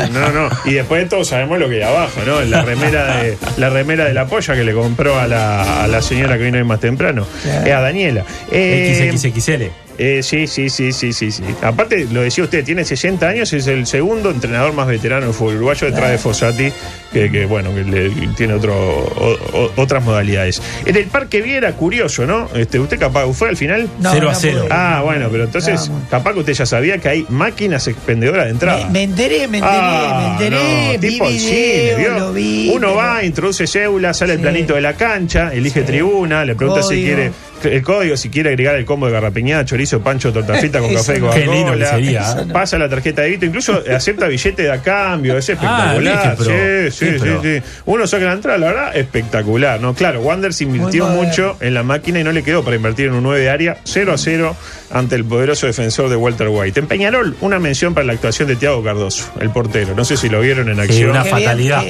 No, 0.11 0.29
no. 0.31 0.49
Y 0.65 0.73
después 0.73 1.07
todos 1.09 1.27
sabemos 1.27 1.59
lo 1.59 1.69
que 1.69 1.75
hay 1.75 1.81
abajo, 1.83 2.21
¿no? 2.25 2.41
La 2.41 2.61
remera 2.63 3.17
de 3.17 3.37
la 3.57 3.69
remera 3.69 4.05
de 4.05 4.13
la 4.13 4.25
polla 4.25 4.53
que 4.55 4.63
le 4.63 4.73
compró 4.73 5.19
a 5.19 5.27
la, 5.27 5.83
a 5.83 5.87
la 5.87 6.01
señora 6.01 6.37
que 6.37 6.43
vino 6.45 6.57
ahí 6.57 6.63
más 6.63 6.79
temprano. 6.79 7.25
Claro. 7.43 7.65
Eh, 7.67 7.73
a 7.73 7.81
Daniela. 7.81 8.23
Eh, 8.51 9.11
XXXL. 9.15 9.69
Eh, 9.99 10.23
sí, 10.23 10.47
sí, 10.47 10.69
sí, 10.69 10.91
sí, 10.93 11.13
sí, 11.13 11.31
sí. 11.31 11.43
Aparte, 11.61 12.07
lo 12.11 12.21
decía 12.21 12.43
usted, 12.45 12.63
tiene 12.63 12.83
60 12.85 13.27
años, 13.27 13.51
es 13.53 13.67
el 13.67 13.85
segundo 13.85 14.31
entrenador 14.31 14.73
más 14.73 14.87
veterano 14.87 15.25
del 15.27 15.35
fútbol 15.35 15.55
uruguayo 15.57 15.87
detrás 15.87 16.09
de 16.11 16.17
Fossati, 16.17 16.71
que, 17.13 17.29
que, 17.31 17.45
bueno, 17.45 17.73
que 17.75 17.83
le- 17.83 18.09
tiene 18.35 18.53
otro, 18.53 18.73
o- 18.75 19.37
o- 19.53 19.71
otras 19.75 20.03
modalidades. 20.03 20.61
En 20.85 20.95
el 20.95 21.05
Parque 21.05 21.41
Viera, 21.41 21.73
curioso, 21.73 22.25
¿no? 22.25 22.49
Este, 22.55 22.79
¿Usted 22.79 22.97
capaz 22.97 23.31
fue 23.33 23.49
al 23.49 23.57
final? 23.57 23.89
No, 23.99 24.11
Cero 24.13 24.29
a 24.29 24.33
no 24.33 24.39
cero. 24.39 24.59
pude. 24.61 24.67
Ah, 24.71 25.01
bueno, 25.03 25.27
pero 25.31 25.43
entonces, 25.43 25.91
capaz 26.09 26.33
que 26.33 26.39
usted 26.39 26.53
ya 26.53 26.65
sabía 26.65 26.97
que 26.99 27.09
hay 27.09 27.25
máquinas 27.29 27.87
expendedoras 27.87 28.45
de 28.45 28.51
entrada. 28.51 28.85
Me, 28.85 28.91
me 28.91 29.03
enteré, 29.03 29.47
me 29.47 29.57
enteré, 29.57 29.77
Ah, 29.77 30.35
me 30.39 30.45
enteré. 30.45 30.93
no, 30.95 30.99
vi 31.01 31.09
tipo 31.09 31.27
video, 31.27 31.39
cine, 31.39 31.95
¿vio? 31.97 32.19
lo 32.19 32.33
vi. 32.33 32.69
Uno 32.73 32.79
pero- 32.87 32.95
va, 32.95 33.23
introduce 33.25 33.67
cédula, 33.67 34.13
sale 34.13 34.33
el 34.33 34.39
Sí. 34.39 34.43
planito 34.43 34.75
de 34.75 34.81
la 34.81 34.93
cancha, 34.93 35.51
elige 35.53 35.81
Sí. 35.81 35.85
tribuna, 35.85 36.45
le 36.45 36.55
pregunta 36.55 36.81
si 36.83 37.03
quiere 37.03 37.31
el 37.63 37.81
código, 37.81 38.15
si 38.17 38.29
quiere 38.29 38.49
agregar 38.49 38.75
el 38.75 38.85
combo 38.85 39.07
de 39.07 39.13
garrapiñada, 39.13 39.65
chorizo, 39.65 40.01
pancho, 40.01 40.31
torta 40.33 40.55
frita 40.55 40.79
con 40.79 40.93
café 40.93 41.19
sería, 41.19 42.21
Eso 42.21 42.45
no. 42.45 42.53
Pasa 42.53 42.77
la 42.77 42.89
tarjeta 42.89 43.21
de 43.21 43.27
débito, 43.29 43.45
incluso 43.45 43.81
acepta 43.95 44.27
billete 44.27 44.63
de 44.63 44.71
a 44.71 44.81
cambio, 44.81 45.37
es 45.37 45.49
Ah, 45.49 45.53
espectacular. 45.95 46.37
sí, 46.37 46.91
sí, 46.91 47.19
sí, 47.19 47.29
sí. 47.41 47.61
Uno 47.85 48.07
saca 48.07 48.25
la 48.25 48.33
entrada, 48.33 48.57
la 48.57 48.67
verdad, 48.67 48.95
espectacular, 48.97 49.79
¿no? 49.81 49.93
Claro, 49.93 50.21
Wanders 50.21 50.61
invirtió 50.61 51.07
mucho 51.07 51.57
en 51.61 51.73
la 51.73 51.83
máquina 51.83 52.19
y 52.19 52.23
no 52.23 52.31
le 52.31 52.43
quedó 52.43 52.63
para 52.63 52.75
invertir 52.75 53.07
en 53.07 53.13
un 53.13 53.23
9 53.23 53.41
de 53.41 53.49
área, 53.49 53.77
0 53.83 54.13
a 54.13 54.17
0 54.17 54.55
ante 54.91 55.15
el 55.15 55.25
poderoso 55.25 55.67
defensor 55.67 56.09
de 56.09 56.15
Walter 56.15 56.47
White. 56.49 56.79
En 56.79 56.87
Peñarol, 56.87 57.35
una 57.41 57.59
mención 57.59 57.93
para 57.93 58.05
la 58.07 58.13
actuación 58.13 58.47
de 58.47 58.55
Tiago 58.55 58.83
Cardoso, 58.83 59.31
el 59.39 59.49
portero. 59.49 59.93
No 59.95 60.05
sé 60.05 60.17
si 60.17 60.29
lo 60.29 60.41
vieron 60.41 60.69
en 60.69 60.79
acción. 60.79 61.11
una 61.11 61.23
Qué 61.23 61.29
bien 61.29 61.41
fatalidad. 61.43 61.83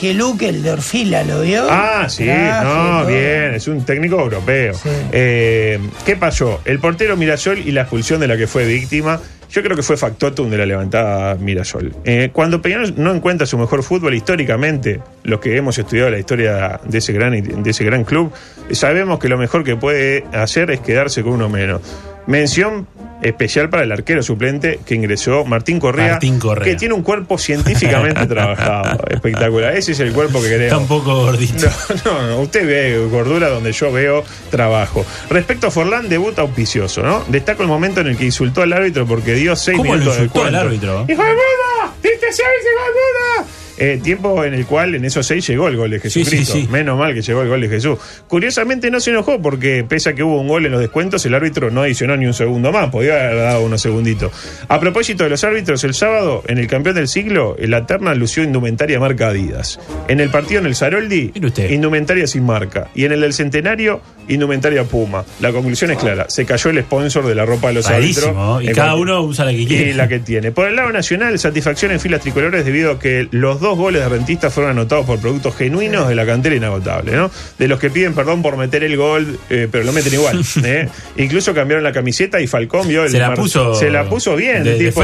Que, 0.00 0.14
Luque, 0.14 0.48
el 0.48 0.62
de 0.62 0.70
Orfila, 0.72 1.22
¿lo 1.24 1.42
vio? 1.42 1.66
Ah, 1.70 2.06
sí, 2.08 2.24
Traje, 2.24 2.64
no, 2.64 2.98
todo. 3.00 3.06
bien, 3.06 3.54
es 3.54 3.68
un 3.68 3.84
técnico 3.84 4.18
europeo. 4.18 4.72
Eh, 5.12 5.78
¿Qué 6.04 6.16
pasó? 6.16 6.60
El 6.64 6.78
portero 6.78 7.16
Mirasol 7.16 7.58
y 7.58 7.72
la 7.72 7.82
expulsión 7.82 8.20
de 8.20 8.28
la 8.28 8.36
que 8.36 8.46
fue 8.46 8.66
víctima, 8.66 9.20
yo 9.50 9.62
creo 9.62 9.76
que 9.76 9.82
fue 9.82 9.96
factotum 9.96 10.50
de 10.50 10.58
la 10.58 10.66
levantada 10.66 11.34
Mirasol. 11.36 11.94
Eh, 12.04 12.30
cuando 12.32 12.60
Peñarol 12.60 12.94
no 12.96 13.14
encuentra 13.14 13.46
su 13.46 13.56
mejor 13.58 13.82
fútbol 13.82 14.14
históricamente, 14.14 15.00
los 15.22 15.40
que 15.40 15.56
hemos 15.56 15.78
estudiado 15.78 16.10
la 16.10 16.18
historia 16.18 16.80
de 16.84 16.98
ese 16.98 17.12
gran, 17.12 17.62
de 17.62 17.70
ese 17.70 17.84
gran 17.84 18.04
club, 18.04 18.32
sabemos 18.72 19.18
que 19.18 19.28
lo 19.28 19.38
mejor 19.38 19.64
que 19.64 19.76
puede 19.76 20.24
hacer 20.32 20.70
es 20.70 20.80
quedarse 20.80 21.22
con 21.22 21.32
uno 21.32 21.48
menos. 21.48 21.80
Mención 22.26 22.86
especial 23.22 23.68
para 23.68 23.82
el 23.82 23.92
arquero 23.92 24.22
suplente 24.22 24.80
que 24.86 24.94
ingresó, 24.94 25.44
Martín 25.44 25.80
Correa, 25.80 26.12
Martín 26.12 26.38
Correa. 26.38 26.64
que 26.64 26.76
tiene 26.76 26.94
un 26.94 27.02
cuerpo 27.02 27.38
científicamente 27.38 28.26
trabajado. 28.28 29.04
Espectacular. 29.08 29.76
Ese 29.76 29.92
es 29.92 30.00
el 30.00 30.12
cuerpo 30.12 30.40
que 30.40 30.48
queremos. 30.48 30.64
Está 30.66 30.78
un 30.78 30.88
poco 30.88 31.14
gordito. 31.24 31.68
No, 32.04 32.22
no, 32.22 32.26
no, 32.28 32.40
usted 32.40 32.66
ve 32.66 33.06
gordura 33.10 33.48
donde 33.48 33.72
yo 33.72 33.90
veo 33.92 34.24
trabajo. 34.50 35.04
Respecto 35.30 35.66
a 35.66 35.70
Forlán, 35.70 36.08
debut 36.08 36.38
auspicioso, 36.38 37.02
¿no? 37.02 37.24
Destaco 37.28 37.62
el 37.62 37.68
momento 37.68 38.00
en 38.00 38.08
el 38.08 38.16
que 38.16 38.24
insultó 38.24 38.62
al 38.62 38.72
árbitro 38.72 39.06
porque 39.06 39.34
dio 39.34 39.56
seis 39.56 39.76
¿Cómo 39.76 39.92
lo 39.94 39.98
minutos 39.98 40.16
de 40.18 40.24
insultó 40.24 40.46
al 40.46 40.54
árbitro? 40.54 41.04
¡Hijo 41.08 41.22
de 41.22 41.30
puta! 41.32 41.92
¡Diste 42.02 42.26
seis, 42.32 42.48
hijo 42.62 42.84
de 42.84 43.42
puta! 43.42 43.57
Eh, 43.78 44.00
tiempo 44.02 44.44
en 44.44 44.54
el 44.54 44.66
cual 44.66 44.94
en 44.94 45.04
esos 45.04 45.26
seis 45.26 45.46
llegó 45.46 45.68
el 45.68 45.76
gol 45.76 45.90
de 45.90 46.00
Sí, 46.00 46.10
sí, 46.10 46.20
Jesucristo. 46.24 46.52
sí. 46.54 46.68
Menos 46.70 46.98
mal 46.98 47.14
que 47.14 47.22
llegó 47.22 47.42
el 47.42 47.48
gol 47.48 47.60
de 47.60 47.68
Jesús. 47.68 47.98
Curiosamente 48.26 48.90
no 48.90 49.00
se 49.00 49.10
enojó 49.10 49.40
porque 49.40 49.84
pese 49.88 50.10
a 50.10 50.14
que 50.14 50.22
hubo 50.22 50.40
un 50.40 50.48
gol 50.48 50.66
en 50.66 50.72
los 50.72 50.80
descuentos, 50.80 51.24
el 51.26 51.34
árbitro 51.34 51.70
no 51.70 51.82
adicionó 51.82 52.16
ni 52.16 52.26
un 52.26 52.34
segundo 52.34 52.72
más. 52.72 52.90
Podía 52.90 53.14
haber 53.26 53.36
dado 53.36 53.62
unos 53.64 53.80
segunditos. 53.80 54.32
A 54.68 54.80
propósito 54.80 55.24
de 55.24 55.30
los 55.30 55.44
árbitros, 55.44 55.84
el 55.84 55.94
sábado, 55.94 56.42
en 56.46 56.58
el 56.58 56.66
campeón 56.66 56.96
del 56.96 57.08
siglo, 57.08 57.56
la 57.58 57.86
terna 57.86 58.14
lució 58.14 58.42
indumentaria 58.42 58.98
marca 59.00 59.28
Adidas. 59.28 59.78
En 60.08 60.20
el 60.20 60.30
partido 60.30 60.60
en 60.60 60.66
el 60.66 60.74
Saroldi, 60.74 61.32
indumentaria 61.70 62.26
sin 62.26 62.44
marca. 62.44 62.88
Y 62.94 63.04
en 63.04 63.12
el 63.12 63.20
del 63.20 63.32
centenario, 63.32 64.00
indumentaria 64.28 64.84
Puma. 64.84 65.24
La 65.40 65.52
conclusión 65.52 65.90
es 65.90 65.98
clara. 65.98 66.26
Se 66.28 66.44
cayó 66.44 66.70
el 66.70 66.80
sponsor 66.82 67.26
de 67.26 67.34
la 67.34 67.44
ropa 67.44 67.68
de 67.68 67.74
los 67.74 67.86
árbitros. 67.88 68.34
Y 68.62 68.68
cada 68.72 68.94
uno 68.94 69.20
usa 69.22 69.44
la 69.44 69.52
que 69.52 69.66
quiere. 69.66 69.90
y 69.90 69.94
la 69.94 70.08
que 70.08 70.18
tiene. 70.20 70.52
Por 70.52 70.68
el 70.68 70.76
lado 70.76 70.90
nacional, 70.92 71.38
satisfacción 71.38 71.92
en 71.92 72.00
filas 72.00 72.20
tricolores 72.20 72.64
debido 72.64 72.92
a 72.92 72.98
que 72.98 73.28
los 73.30 73.60
dos 73.60 73.67
dos 73.68 73.78
goles 73.78 74.02
de 74.02 74.08
Rentista 74.08 74.50
fueron 74.50 74.72
anotados 74.72 75.06
por 75.06 75.18
productos 75.20 75.54
genuinos 75.56 76.08
de 76.08 76.14
la 76.14 76.26
cantera 76.26 76.54
inagotable, 76.56 77.12
¿no? 77.12 77.30
De 77.58 77.68
los 77.68 77.78
que 77.78 77.90
piden 77.90 78.14
perdón 78.14 78.42
por 78.42 78.56
meter 78.56 78.82
el 78.84 78.96
gol, 78.96 79.38
eh, 79.50 79.68
pero 79.70 79.84
lo 79.84 79.92
meten 79.92 80.14
igual. 80.14 80.42
¿eh? 80.64 80.88
Incluso 81.16 81.54
cambiaron 81.54 81.84
la 81.84 81.92
camiseta 81.92 82.40
y 82.40 82.46
Falcón 82.46 82.88
vio 82.88 83.04
el 83.04 83.10
Se 83.10 83.18
la 83.18 83.34
puso 83.34 83.74
se 83.74 83.90
la 83.90 84.08
puso 84.08 84.34
bien, 84.36 84.64
de- 84.64 84.74
de 84.78 84.84
tipo, 84.86 85.02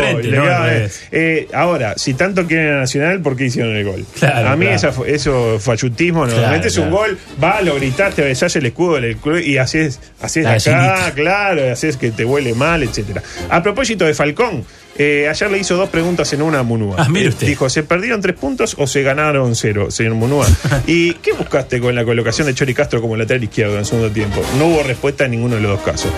eh, 1.12 1.48
ahora, 1.53 1.94
si 1.96 2.14
tanto 2.14 2.46
quieren 2.46 2.74
a 2.74 2.81
Nacional, 2.81 3.20
¿por 3.20 3.37
qué 3.37 3.44
hicieron 3.46 3.74
el 3.77 3.85
gol? 3.85 4.05
Claro, 4.18 4.48
a 4.48 4.57
mí 4.57 4.62
claro. 4.66 4.77
esa 4.77 4.92
fue- 4.92 5.14
eso 5.14 5.59
fachutismo, 5.61 6.27
¿no? 6.27 6.35
Claro, 6.35 6.50
metes 6.57 6.77
un 6.79 6.90
gol, 6.90 7.18
va, 7.42 7.61
lo 7.62 7.74
gritaste, 7.77 8.22
besás 8.22 8.55
el 8.57 8.66
escudo 8.66 9.00
del 9.00 9.16
club 9.16 9.38
y 9.38 9.59
haces, 9.59 10.00
haces 10.20 10.44
La 10.44 10.53
acá, 10.55 10.70
gallinita. 10.70 11.14
claro, 11.14 11.66
y 11.66 11.68
haces 11.68 11.96
que 11.96 12.11
te 12.11 12.24
huele 12.24 12.55
mal, 12.55 12.83
etcétera. 12.83 13.22
A 13.50 13.62
propósito 13.62 14.05
de 14.05 14.14
Falcón, 14.14 14.64
eh, 14.96 15.28
ayer 15.28 15.50
le 15.50 15.59
hizo 15.59 15.76
dos 15.76 15.88
preguntas 15.88 16.33
en 16.33 16.42
una 16.42 16.61
a 16.61 16.62
Munúa. 16.62 16.96
Ah, 17.04 17.09
mire 17.09 17.26
Eh, 17.26 17.28
usted. 17.30 17.46
Dijo, 17.46 17.68
¿se 17.68 17.83
perdieron 17.83 18.20
tres 18.20 18.37
puntos 18.37 18.76
o 18.78 18.87
se 18.87 19.02
ganaron 19.02 19.54
cero, 19.54 19.90
señor 19.90 20.14
Munúa? 20.14 20.46
¿Y 20.87 21.14
qué 21.14 21.33
buscaste 21.33 21.80
con 21.80 21.94
la 21.94 22.04
colocación 22.04 22.46
de 22.46 22.54
Chori 22.54 22.74
Castro 22.74 23.00
como 23.00 23.16
lateral 23.16 23.42
izquierdo 23.44 23.74
en 23.74 23.80
el 23.80 23.87
segundo 23.87 24.11
tiempo? 24.11 24.40
No 24.59 24.66
hubo 24.66 24.83
respuesta 24.83 25.24
en 25.24 25.33
ninguno 25.33 25.57
de 25.57 25.62
los 25.62 25.72
dos 25.72 25.80
casos. 25.83 26.11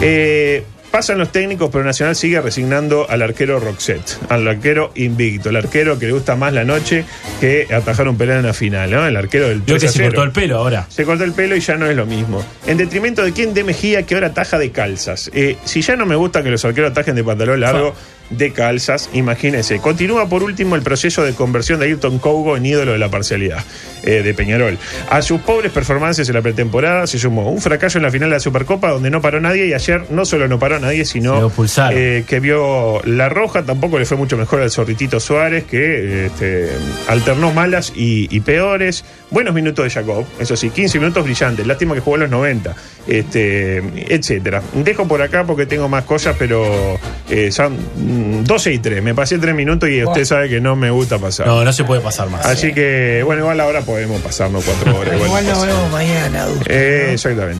Eh, 0.00 0.64
Pasan 0.90 1.18
los 1.18 1.32
técnicos, 1.32 1.70
pero 1.72 1.82
Nacional 1.82 2.14
sigue 2.14 2.40
resignando 2.40 3.10
al 3.10 3.20
arquero 3.20 3.58
Roxette, 3.58 4.16
al 4.28 4.46
arquero 4.46 4.92
invicto, 4.94 5.48
el 5.48 5.56
arquero 5.56 5.98
que 5.98 6.06
le 6.06 6.12
gusta 6.12 6.36
más 6.36 6.52
la 6.52 6.62
noche 6.62 7.04
que 7.40 7.66
atajar 7.74 8.06
un 8.06 8.16
penal 8.16 8.36
en 8.38 8.46
la 8.46 8.52
final, 8.54 8.92
¿no? 8.92 9.04
El 9.04 9.16
arquero 9.16 9.48
del 9.48 9.60
Vio 9.62 9.74
3 9.76 9.80
que 9.82 9.86
a 9.88 9.90
se 9.90 9.98
0. 9.98 10.10
cortó 10.10 10.22
el 10.22 10.30
pelo 10.30 10.58
ahora. 10.58 10.86
Se 10.88 11.04
cortó 11.04 11.24
el 11.24 11.32
pelo 11.32 11.56
y 11.56 11.60
ya 11.60 11.74
no 11.74 11.86
es 11.90 11.96
lo 11.96 12.06
mismo. 12.06 12.46
En 12.64 12.76
detrimento 12.76 13.24
de 13.24 13.32
quién 13.32 13.54
de 13.54 13.64
Mejía 13.64 14.04
que 14.04 14.14
ahora 14.14 14.32
taja 14.34 14.56
de 14.56 14.70
calzas. 14.70 15.32
Eh, 15.34 15.56
si 15.64 15.82
ya 15.82 15.96
no 15.96 16.06
me 16.06 16.14
gusta 16.14 16.44
que 16.44 16.50
los 16.52 16.64
arqueros 16.64 16.92
atajen 16.92 17.16
de 17.16 17.24
pantalón 17.24 17.58
largo, 17.58 17.92
de 18.36 18.52
calzas, 18.52 19.10
imagínense. 19.12 19.78
Continúa 19.80 20.28
por 20.28 20.42
último 20.42 20.76
el 20.76 20.82
proceso 20.82 21.22
de 21.22 21.34
conversión 21.34 21.80
de 21.80 21.86
Ayrton 21.86 22.18
Cougo 22.18 22.56
en 22.56 22.66
ídolo 22.66 22.92
de 22.92 22.98
la 22.98 23.10
parcialidad 23.10 23.64
eh, 24.04 24.22
de 24.22 24.34
Peñarol. 24.34 24.78
A 25.10 25.22
sus 25.22 25.40
pobres 25.40 25.72
performances 25.72 26.28
en 26.28 26.34
la 26.34 26.42
pretemporada 26.42 27.06
se 27.06 27.18
sumó 27.18 27.50
un 27.50 27.60
fracaso 27.60 27.98
en 27.98 28.04
la 28.04 28.10
final 28.10 28.28
de 28.28 28.36
la 28.36 28.40
Supercopa 28.40 28.90
donde 28.90 29.10
no 29.10 29.20
paró 29.20 29.40
nadie 29.40 29.66
y 29.66 29.72
ayer 29.72 30.04
no 30.10 30.24
solo 30.24 30.48
no 30.48 30.58
paró 30.58 30.78
nadie, 30.78 31.04
sino 31.04 31.50
eh, 31.90 32.24
que 32.26 32.40
vio 32.40 33.02
la 33.04 33.28
roja. 33.28 33.64
Tampoco 33.64 33.98
le 33.98 34.04
fue 34.04 34.16
mucho 34.16 34.36
mejor 34.36 34.60
al 34.60 34.70
Zorritito 34.70 35.20
Suárez, 35.20 35.64
que 35.64 36.26
este, 36.26 36.70
alternó 37.08 37.52
malas 37.52 37.92
y, 37.94 38.34
y 38.34 38.40
peores. 38.40 39.04
Buenos 39.30 39.54
minutos 39.54 39.84
de 39.84 39.90
Jacob, 39.90 40.24
eso 40.38 40.56
sí, 40.56 40.70
15 40.70 40.98
minutos 40.98 41.24
brillantes. 41.24 41.66
Lástima 41.66 41.94
que 41.94 42.00
jugó 42.00 42.16
a 42.16 42.20
los 42.20 42.30
90, 42.30 42.74
este, 43.08 43.78
etcétera. 44.14 44.62
Dejo 44.74 45.08
por 45.08 45.22
acá 45.22 45.44
porque 45.44 45.66
tengo 45.66 45.88
más 45.88 46.04
cosas, 46.04 46.36
pero 46.38 46.98
eh, 47.28 47.50
son 47.50 47.76
mm, 47.96 48.44
12 48.44 48.72
y 48.72 48.78
3. 48.78 49.02
Me 49.02 49.14
pasé 49.14 49.38
3 49.38 49.54
minutos 49.54 49.88
y 49.88 50.04
usted 50.04 50.24
sabe 50.24 50.48
que 50.48 50.60
no 50.60 50.76
me 50.76 50.90
gusta 50.90 51.18
pasar. 51.18 51.46
No, 51.46 51.64
no 51.64 51.72
se 51.72 51.84
puede 51.84 52.00
pasar 52.00 52.28
más. 52.30 52.46
Así 52.46 52.72
que, 52.72 53.22
bueno, 53.24 53.42
igual 53.42 53.60
ahora 53.60 53.80
podemos 53.94 54.20
pasarnos 54.22 54.64
4 54.64 54.98
horas. 54.98 55.14
igual 55.14 55.28
Igual 55.28 55.46
no 55.46 55.52
nos 55.52 55.66
vemos 55.66 55.92
mañana. 55.92 56.46
Eh, 56.66 57.10
exactamente. 57.12 57.52